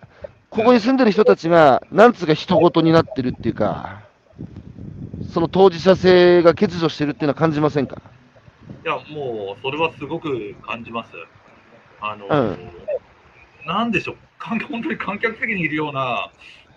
[0.49, 4.03] ここに住んでる人たちが、なんつうか人事になってるっていうか、
[5.33, 8.01] その当事者性が欠如してるっていうのは感じませんか？
[8.83, 11.11] いや、もう、それはすごく感じます。
[11.99, 12.57] あの、うん
[13.65, 16.29] なんでしょう、観本当に観客席にいるような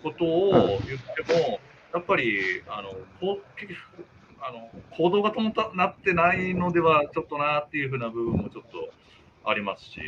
[0.03, 1.61] ことを言っても、
[1.99, 2.91] やっぱり、あの、
[3.21, 3.43] こう
[4.41, 8.91] あの行動が伴ったなってないのでは、ちょっとなっていうふうな部分もちょっと
[9.45, 10.01] ありますし、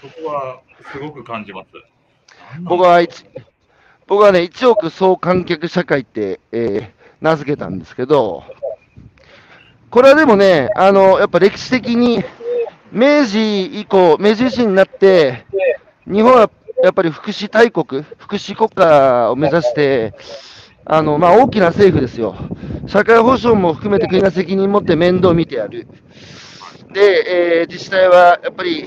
[0.00, 0.60] そこは
[0.92, 1.70] すごく感じます。
[2.62, 3.26] 僕は一
[4.06, 8.42] 僕はね、1億総観客社会って、えー名付けたんですけど、
[9.90, 12.24] これはでもね、あの、やっぱ歴史的に、
[12.92, 15.44] 明治以降、明治維新になって、
[16.06, 16.50] 日本は
[16.82, 20.14] やっぱり福祉大国、福祉国家を目指して、
[20.92, 22.34] あの、まあ、大きな政府ですよ。
[22.88, 25.86] 社会保障も含めて国が責任を持って面倒を見てやる。
[26.92, 28.84] で、えー自治体はやっぱり、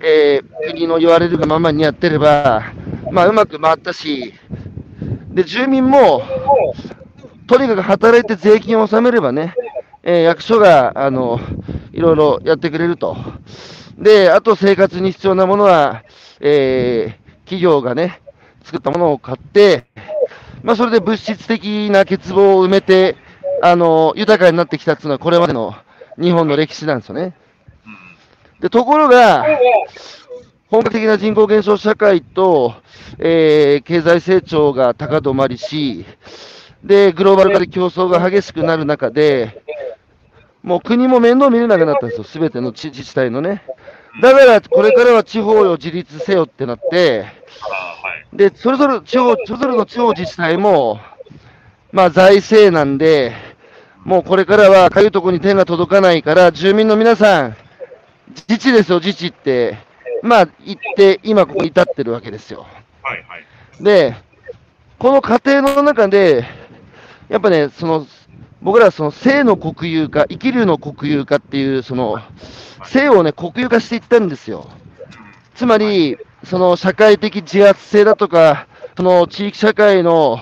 [0.00, 2.62] えー国の言われるがままにやってれば、
[3.10, 4.32] まあ、うまく回ったし、
[5.28, 6.22] で、住民も、
[7.46, 9.54] とにかく働いて税金を納めればね、
[10.02, 11.38] えー役所が、あの、
[11.92, 13.14] いろいろやってくれると。
[13.98, 16.02] で、あと生活に必要なものは、
[16.40, 18.22] えー企業がね、
[18.64, 19.84] 作ったものを買って、
[20.62, 23.16] まあ、それで物質的な欠乏を埋めて、
[23.62, 25.74] あの、豊かになってきたっていうのは、これまでの
[26.20, 27.34] 日本の歴史なんですよね。
[28.60, 29.44] で、ところが、
[30.68, 32.74] 本格的な人口減少社会と、
[33.18, 36.06] えー経済成長が高止まりし、
[36.84, 39.62] で、グローバル化で競争が激しくなる中で、
[40.62, 43.62] もう国も面倒見れなくなったんですよ、すべての自治体のね。
[44.20, 47.26] だから、これからは地方よ自立せよってなって。
[48.32, 51.00] で、それぞれ地方、それぞれの地方自治体も、
[51.92, 53.32] まあ財政なんで、
[54.04, 57.56] もうこれからはかゆいとこに手が届かないから、住民の皆さん、
[58.48, 59.78] 自治ですよ、自治って、
[60.22, 62.66] まあ言って、今ここに至ってるわけですよ。
[63.02, 63.84] はいはい。
[63.84, 64.14] で、
[64.98, 66.44] この過程の中で、
[67.28, 68.06] やっぱね、その、
[68.62, 72.20] 僕らはその生の国有化、生きるの国有化っていう、その、
[72.86, 74.70] 生をね、国有化していったんですよ。
[75.56, 80.40] つまり、その社会的自発性だとか、その地域社会の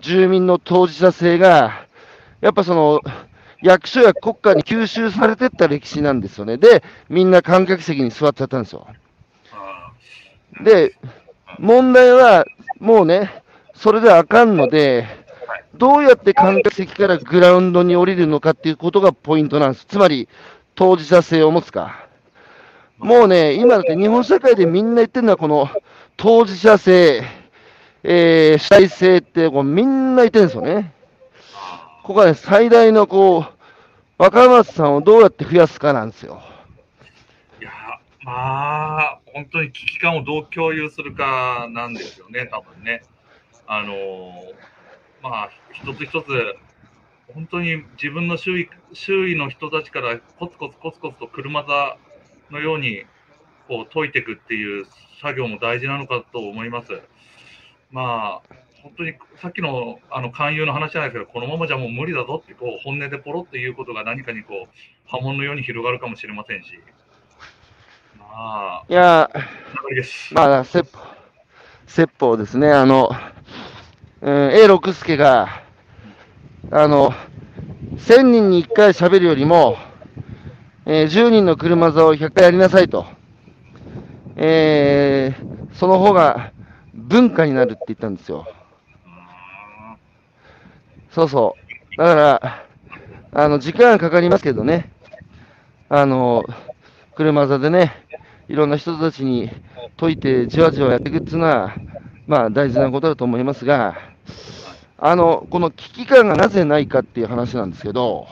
[0.00, 1.86] 住民の当事者性が、
[2.40, 3.00] やっぱその、
[3.62, 6.56] 役所や国家に吸収されてった歴史なんですよね。
[6.56, 8.86] で、みんな観客席に座っちゃったんですよ。
[10.64, 10.94] で、
[11.58, 12.46] 問題は、
[12.78, 13.42] もうね、
[13.74, 15.17] それであかんので、
[15.74, 19.84] どうやって観客席からグラウンドに降りるのかっていうことがポイントなんです。
[19.84, 20.28] つまり、
[20.74, 22.08] 当事者性を持つか。
[22.98, 25.68] もうね、今だって日本社会でみんな言ってるのは、この
[26.16, 27.22] 当事者性、
[28.02, 30.92] えー主体性ってこうみんな言ってるんですよね。
[32.02, 33.52] ここはね、最大のこう、
[34.18, 36.42] 若松さんをどうやって増やすかなんですよ。
[37.60, 37.70] いや、
[38.24, 43.02] まあ、本当に危機感をどう共有するかなんですよね、多分ね。
[43.66, 43.94] あの
[45.22, 46.26] まあ、一つ一つ、
[47.34, 51.98] 本当に自分の周囲周囲の人たちからコツコツコツコツと車座
[52.50, 53.04] のように
[53.68, 54.86] こう解いていくっていう
[55.20, 57.00] 作業も大事なのかと思います。
[57.90, 66.78] まあ、本当にさっきのあの勧誘の話じゃないですけど、このままじゃもう無理だぞってこう本音でポロっていうことが何かにこう波紋のように広がるかもしれませんし。
[68.18, 69.30] まあ、いや。
[70.32, 70.90] まあ、説
[72.18, 72.70] 法ですね。
[72.70, 73.10] あの、
[74.20, 75.62] うん、A 六輔が、
[76.70, 77.12] あの、
[77.98, 79.76] 1000人に1回喋るよりも、
[80.86, 83.06] えー10人の車座を100回やりなさいと。
[84.36, 86.52] えーその方が
[86.92, 88.48] 文化になるって言ったんですよ。
[91.10, 91.56] そうそ
[91.94, 91.96] う。
[91.96, 92.64] だから、
[93.32, 94.90] あの、時間かかりますけどね。
[95.88, 96.44] あの、
[97.16, 97.92] 車座でね、
[98.48, 99.50] いろんな人たちに
[99.98, 101.74] 解いて、じわじわやっていくっていうのは、
[102.28, 103.96] まあ大事なことだと思いますが、
[104.98, 108.28] あの、この危機感がなぜないかっていう話なんですけど、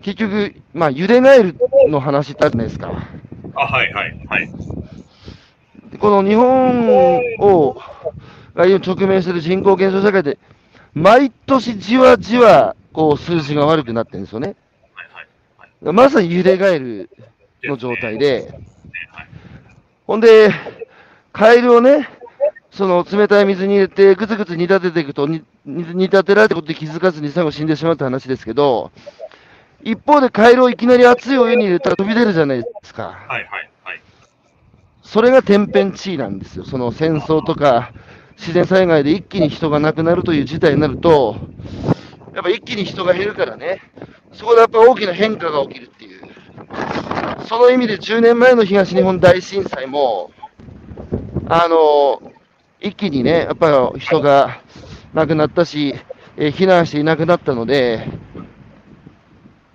[0.00, 1.56] 結局、まあ、揺れガエル
[1.88, 2.92] の話ってあるじゃないですか。
[3.56, 4.50] あ、はいはいはい。
[5.98, 7.76] この日本を、
[8.54, 10.38] が今直面している人口減少社会で、
[10.94, 14.56] 毎年じわじわ、こう、数字が悪くなってるんですよね。
[14.94, 15.94] はいはいはい。
[15.94, 17.10] まさに揺れガエル
[17.64, 18.66] の状態で、はい
[20.06, 20.50] ほんで、
[21.36, 22.08] カエルをね、
[22.70, 28.90] その冷たい水に入れて、ぐつぐつ煮立てていくと、に煮煮立てられたことで気づかずに最後死んでしまうって話ですけど、
[29.82, 33.02] 一方でカエルをいきなり熱いお湯に入れたら飛び出るじゃないですか。
[33.02, 34.02] はいはいはい。
[35.02, 36.64] それが天変地異なんですよ。
[36.64, 37.92] その戦争とか
[38.38, 41.36] 自然災害で一気に人が亡くなるという事態になると、
[42.32, 43.82] やっぱ一気に人が減るからね、
[44.32, 46.22] そこでやっぱ大きな変化が起きるっていう。
[47.46, 50.30] その意味で10年前の東日本大震災も、
[51.48, 52.32] あの、
[52.80, 54.60] 一気にね、やっぱり人が
[55.14, 55.94] 亡くなったし、
[56.36, 58.08] えー避難していなくなったので、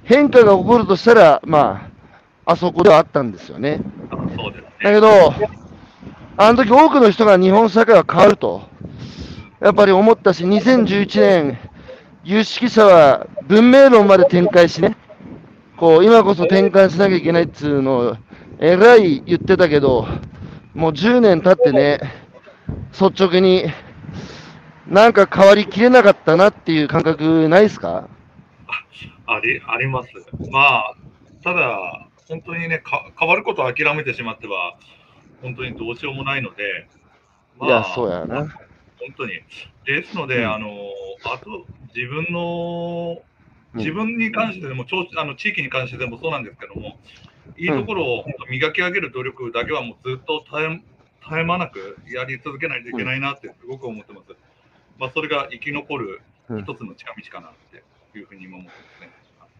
[0.03, 1.89] 変化が起こるとしたら、ま
[2.45, 3.79] あ、あそこではあったんですよね。
[4.09, 4.71] あそうですね。
[4.83, 5.33] だけど、
[6.37, 8.63] あの時多くの人が日本社会は変わると、
[9.61, 11.59] やっぱり思ったし、2011年、
[12.25, 14.97] 有識者は文明論まで展開しね、
[15.77, 18.17] こう、今こそ転換しなきゃいけないっつうのを、
[18.59, 20.05] えらい言ってたけど、
[20.73, 21.99] もう10年経ってね、
[22.91, 23.65] 率直に、
[24.87, 28.07] なんか変わりきれなかったなっていう感覚ないですか？
[29.27, 30.09] ありあります。
[30.49, 30.95] まあ、
[31.43, 34.75] ただ、本当にねか、変わることを諦めてしまっては、
[35.41, 36.87] 本当にどうしようもないので、
[37.59, 38.47] まいや、そうやな。
[38.99, 39.33] 本当に。
[39.85, 40.67] ですので、うんあの、
[41.25, 41.65] あと、
[41.95, 43.21] 自分の、
[43.73, 46.97] 自分に関してでも、ちあの地域に関してでもそうなんですけども、
[47.57, 50.81] いいところを磨き上げる努力だけはもうずっと絶え
[51.23, 54.35] 絶え間なくやり続けないといけないなってすごく思ってます。
[54.97, 57.83] まあ、それが生き残るうん一つの近道かなって
[58.17, 59.11] いうふうに今思ってますね。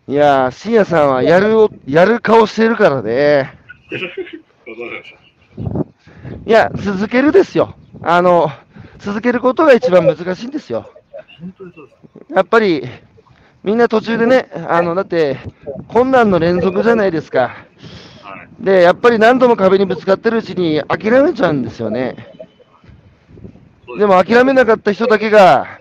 [0.08, 3.56] いやー、深夜さんはやるを、やる顔してるからね。
[6.46, 7.76] いや、続けるですよ。
[8.02, 8.50] あの、
[9.00, 10.90] 続けることが一番難しいんですよ。
[12.30, 12.84] やっぱり、
[13.64, 15.38] みんな途中でね、あの、だって、
[15.88, 17.66] 困難の連続じゃないですか。
[18.59, 22.16] で、やっぱり何度も壁にぶつかってるうちに諦めちゃうんですよね。
[23.99, 25.80] でも諦めなかった人だけが、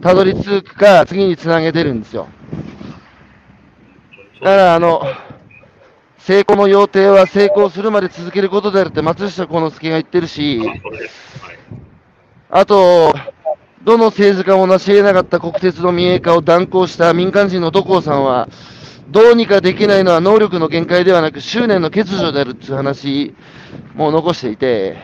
[0.00, 2.28] たどり着くか、次につなげてるんですよ。
[4.40, 5.02] だから、あの、
[6.18, 10.62] 成功の要諦は成功するまで続けることであるって松下幸之助が言ってるし、
[12.48, 13.12] あと、
[13.84, 18.48] どの政治家も成し得なかった国鉄の民営化を断行した民間人の土光さんは、
[19.10, 23.34] どうにかできないのは能力の限界ではなく執念の欠如であるっていう話
[23.94, 24.98] も残していて、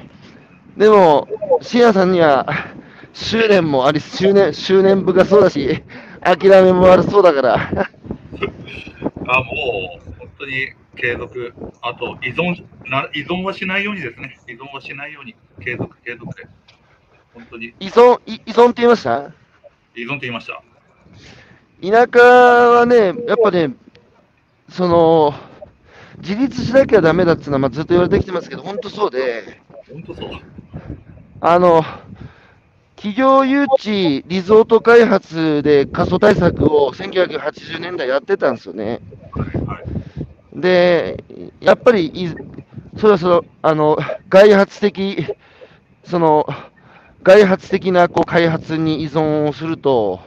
[0.76, 1.28] でも、
[1.62, 2.46] 深夜さんには
[3.12, 5.82] 執念もあり、執念、執念深そうだし、
[6.20, 9.52] 諦めも悪そうだから、あ、も
[10.06, 14.38] う、本当に継続、あと依存な、依存はしないようにですね。
[14.48, 16.46] 依存はしないように、継続、継続で。
[17.34, 19.32] 本当に依存、い依存って言いました？
[19.96, 20.62] 依存って言いました。
[21.82, 23.74] 田舎はね、やっぱね、
[24.70, 25.34] その、
[26.18, 29.60] 自立しなきゃダメだっていうのは、まあ、ずっと言われてきてますけど、本当そうで、
[29.92, 30.30] 本当そう。
[31.40, 31.82] あの、
[32.96, 39.00] 企業誘致、リゾート開発で過疎対策を1980年代やってたんですよね。
[39.66, 40.60] はい。
[40.60, 41.22] で、
[41.60, 42.28] やっぱりい、
[42.96, 45.26] そろそろ、あの、外発的、
[46.04, 46.46] その、
[47.24, 50.20] 外発的なこう開発に依存をすると、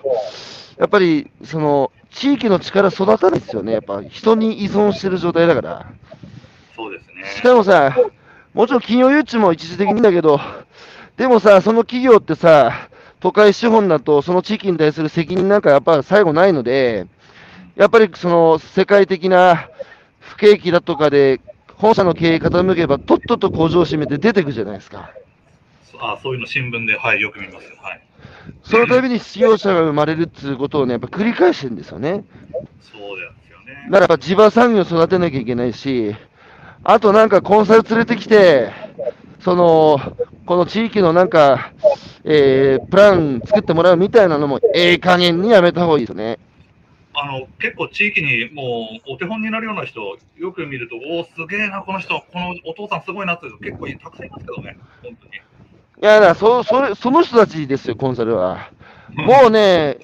[0.77, 3.73] やっぱり、その、地域の力育たないですよね。
[3.73, 5.85] やっぱ人に依存してる状態だから。
[6.75, 7.23] そうですね。
[7.35, 7.95] しかもさ、
[8.55, 10.39] もちろん企業誘致も一時的にだけど、
[11.17, 12.89] でもさ、その企業ってさ、
[13.19, 17.05] 都会資本だと、その地域に対する責任なんかやっぱ最後ないので、
[17.75, 19.69] やっぱりその世界的な
[20.19, 21.41] 不景気だとかで、
[21.75, 25.11] 本社の経営傾けば、とっとと工場を閉めて出てくじゃないですか。
[25.99, 27.67] あそういうの新聞で、はい、よく見ます。
[27.81, 28.01] はい。
[28.63, 32.23] その度に失業者が生まれるっていうことをね、やっぱ繰り返してるんですよね。
[32.81, 33.89] そうですよね。
[33.91, 36.15] だから地場産業を育てなきゃいけないし、
[36.83, 38.71] あとなんかコンサル連れてきて、
[39.39, 39.99] その、
[40.45, 41.71] この地域のなんか、
[42.23, 46.39] えー、プラン作ってもらうみたいなのも、ええ加減にやめた方がいいですよね。
[47.19, 50.01] あの結構地域にもうお手本になるような人、
[50.35, 55.31] よく見ると、おお、すげえな、この人、このお父さんすごいなって結構たくさんいますけどね、本当に。
[56.01, 58.69] いや、だからそそれその人たちですよ、コンサルは。
[59.15, 59.97] もうね、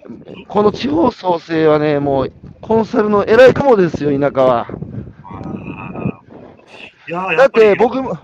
[0.47, 4.67] この地方創生はね、もうコンサルの偉いかもですよ、田舎は。
[7.07, 8.17] いやーだって僕も、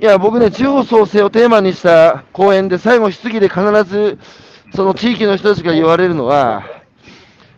[0.00, 4.18] いや、僕ね、地方創生をテーマにした講演で、最後、質疑で必ず、
[4.74, 6.64] その地域の人たちが言われるのは、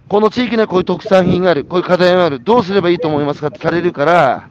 [0.09, 4.49] この地域にはこういう特産品がある、こういう課題がある、どうすればいいと思いますかって聞かれるから、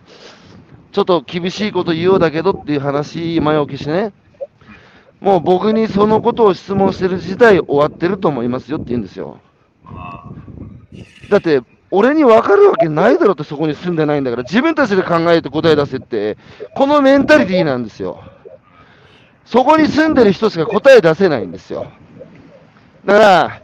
[0.92, 4.14] ちょっと厳しいこと言おうだけどっていう話、前置きしてね、
[5.22, 9.40] もう僕にそのことを質問してる時代終わってると思いますよって言うんですよ。
[11.30, 11.62] だって、
[11.92, 16.38] 俺に分かるわけないだろってそこに住んでないんだから、自分たちで考えて答え出せって、
[16.76, 18.24] このメンタリティーなんですよ。
[19.46, 21.92] そこに住んでる人しか答え出せないんですよ。
[23.06, 23.62] だから、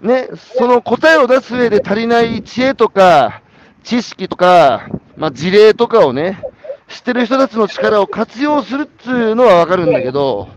[0.00, 3.42] ね、その答えを出す上で足りない知恵とか、
[3.82, 6.42] 知識とか、まあ、事例とかをね、
[6.88, 10.48] 知ってる人たちの力を活用するっていうのは分かるんだけど、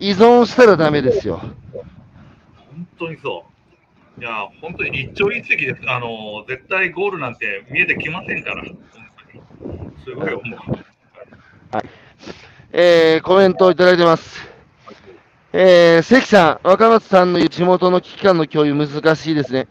[0.00, 1.40] 依存したらダメですよ。
[2.70, 3.44] 本当にそ
[4.18, 4.20] う。
[4.20, 5.88] いや、本当に一朝一夕です。
[5.88, 8.64] あの、絶対ゴールなんて見えてきませんから。
[10.04, 10.78] すごい思う。
[12.72, 14.46] えー、コメントをいただいてます。
[15.52, 19.68] えー、関さん、若松さんの地元の危機感の共有難しいですね。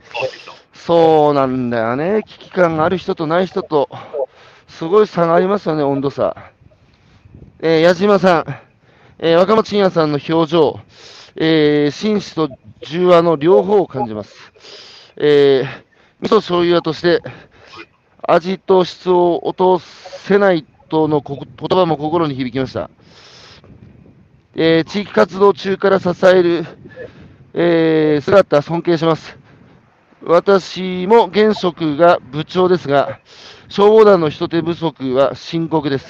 [0.74, 2.24] そうなんだよね。
[2.26, 3.90] 危機感がある人とない人と、
[4.68, 6.52] すごい差がありますよね、温度差。
[7.60, 8.46] えー、矢島さん、
[9.20, 10.80] えー、若松信也さんの表情、
[11.36, 12.50] えー、紳士と
[12.82, 14.36] 重和の両方を感じます。
[15.16, 15.66] えー、
[16.22, 17.22] 味噌醤油屋として、
[18.28, 22.90] 味と質を落とせないとのこ言葉も心に響きました。
[24.56, 26.66] えー地域活動中から支える、
[27.54, 29.38] えー姿、尊敬します。
[30.24, 33.20] 私も現職が部長ですが、
[33.70, 36.06] 消防団の人手不足は深刻です。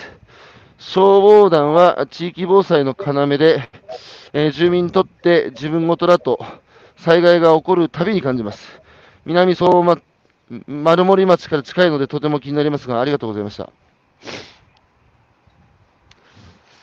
[0.77, 3.67] 消防団は地域防災の要で、
[4.31, 6.39] えー住民にとって自分ごとだと
[6.97, 8.79] 災害が起こるたびに感じます。
[9.25, 9.99] 南相馬、
[10.67, 13.71] 丸森町から近いのでとても気になりますが、ありがとうございました。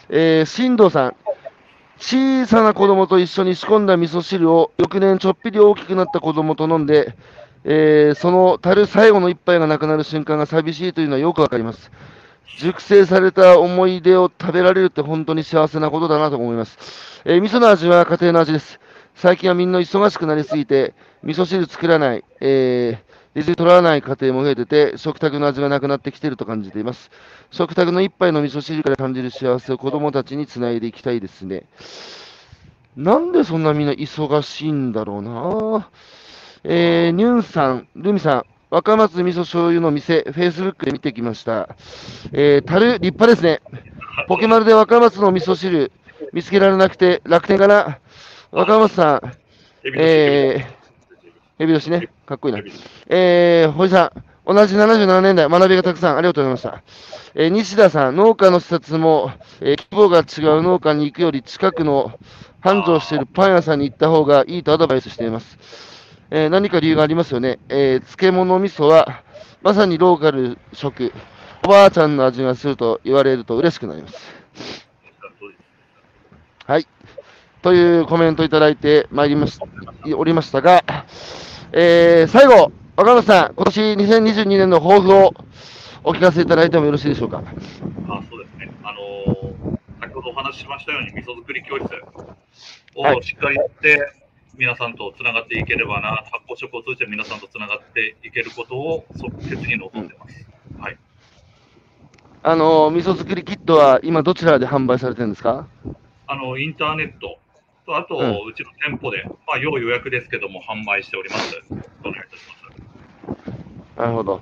[0.09, 1.17] えー、新藤さん、
[1.99, 7.15] 小さな子供と一緒に仕込んだ味噌汁を翌年ちょっぴり大きくなった子供と飲んで、
[7.65, 11.91] えーその樽最後の一杯がなくなる瞬間が寂しいというのはよくわかります。
[12.59, 17.23] 熟成された思い出を食べられるって本当に幸せなことだなと思います。
[17.25, 18.79] えー味噌の味は家庭の味です。
[19.15, 27.11] 最近はみんな忙しくなりすぎて、味噌汁作らない、えー、水取らない家庭も増えてて、食卓の味がなくなってきていると感じています。
[27.51, 31.65] 食卓の一杯の味噌汁から感じる幸せを子供たちにつないでいきたいですね。
[32.97, 35.85] なんでそんなみんな忙しいんだろうなぁ。
[36.65, 41.77] えー、ニュンさん、ルミさん、若松味噌醤油の店、フェイスブックで見てきました。
[42.33, 43.61] えー、樽、立派ですね。
[44.29, 45.93] ポケマルで若松の味噌汁、
[46.33, 47.99] 見つけられなくて、楽天かな。
[48.51, 49.33] 若松さん、
[49.99, 52.63] えー、ヘビ年ね、かっこいいな。
[53.09, 56.83] えー、堀さん、同じ77年代、学びがたくさんありがとうございました。
[57.35, 62.13] えー西田さん、農家の視察も、えー規模が違う農家に行くより近くの
[62.61, 65.59] 繁盛しているパン屋さんに行った方がいいとアドバイスしています。
[66.37, 67.61] えー何か理由がありますよね。
[67.69, 69.23] えー漬物味噌は、
[69.63, 71.13] まさにローカル食、
[71.65, 74.35] おばあちゃんの味がすると言われると嬉しくなります。
[76.67, 76.89] はい。
[77.63, 79.61] というコメントいただいてまいりまし
[80.17, 80.83] おりましたが、
[81.73, 85.35] えー最後、若野さん、今年2022年の抱負を
[86.03, 87.39] お聞かせいただいてもよろしいでしょうか？
[88.09, 88.73] あそうですね。
[88.83, 91.89] あのー先ほどお話ししましたように、味噌作り教室
[92.97, 94.24] はいをしっかりやって、
[94.57, 100.47] 皆さんとつながっていければな、発酵食を通じて皆さんとつながっていけることを即決に望んでます。
[100.79, 100.99] はい。
[102.43, 105.67] あの、味噌作りキットは今どちらで販売されてるんですか？
[106.27, 107.39] あの、インターネット
[107.85, 111.61] と、あと、うんうちの店舗で、まあ、要予約ですけども、販売しております。
[111.71, 112.47] お願いいたし
[113.27, 113.99] ます。
[113.99, 114.41] なるほど。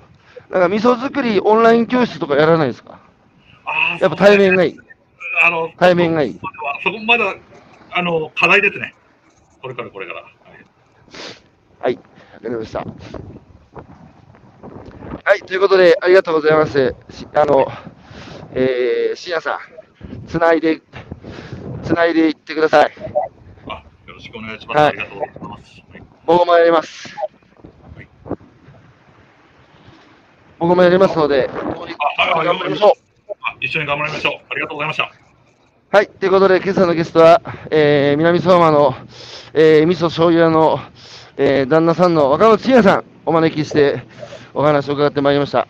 [0.49, 2.99] なんか味噌作りオンライン教室とかやらないですか？
[3.65, 4.77] あーやっぱ対面がいい。
[5.43, 6.39] あの、対面がいい。
[6.83, 7.35] そこまだ、
[7.91, 8.93] あの、課題ですね。
[9.63, 10.23] これからこれから。
[10.23, 10.33] はい
[11.79, 12.09] はい、わか
[12.43, 12.79] りました。
[15.23, 16.93] はい、ということで、ありがとうございます。
[17.09, 17.65] しあの、
[18.51, 19.61] えー、しんやさ
[20.05, 20.81] ん、つないで、
[21.81, 22.91] つないでいってください。
[23.69, 24.77] あ、よろしくお願いします。
[24.79, 25.81] はいありがとうございます。
[25.91, 27.15] はい僕もやります。
[30.59, 33.31] 僕もやりますので、ああ頑張りましょう。
[33.41, 34.33] あ一緒に頑張りましょう。
[34.49, 35.22] ありがとうございました。
[35.93, 37.39] はい、ということで、今朝のゲストは、
[37.69, 38.95] えー、南相馬の、
[39.53, 40.79] えー、味噌醤油屋の、
[41.37, 44.01] えー、旦那さんの若野千也さん、お招きして、
[44.55, 45.67] お話を伺ってまいりました。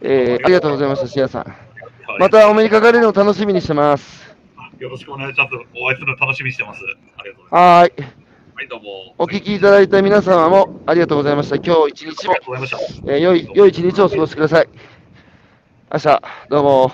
[0.00, 1.56] えー、ありがとうございました、千也さん。
[2.20, 4.32] またお目にかかれるのを楽しみにしてます。
[4.78, 5.54] よろしくお願いします。
[5.74, 6.80] お会いするの楽しみにしてます。
[7.16, 7.92] ありがとうございまはーい。
[7.96, 8.02] す。
[8.54, 9.14] はい、どうも。
[9.18, 11.56] お聞きいただいた皆様もありがとうございました。
[11.56, 12.36] 今日一日も
[13.06, 14.68] 良い、良い一日をお過ごしください。
[15.92, 16.92] 明日、どうも。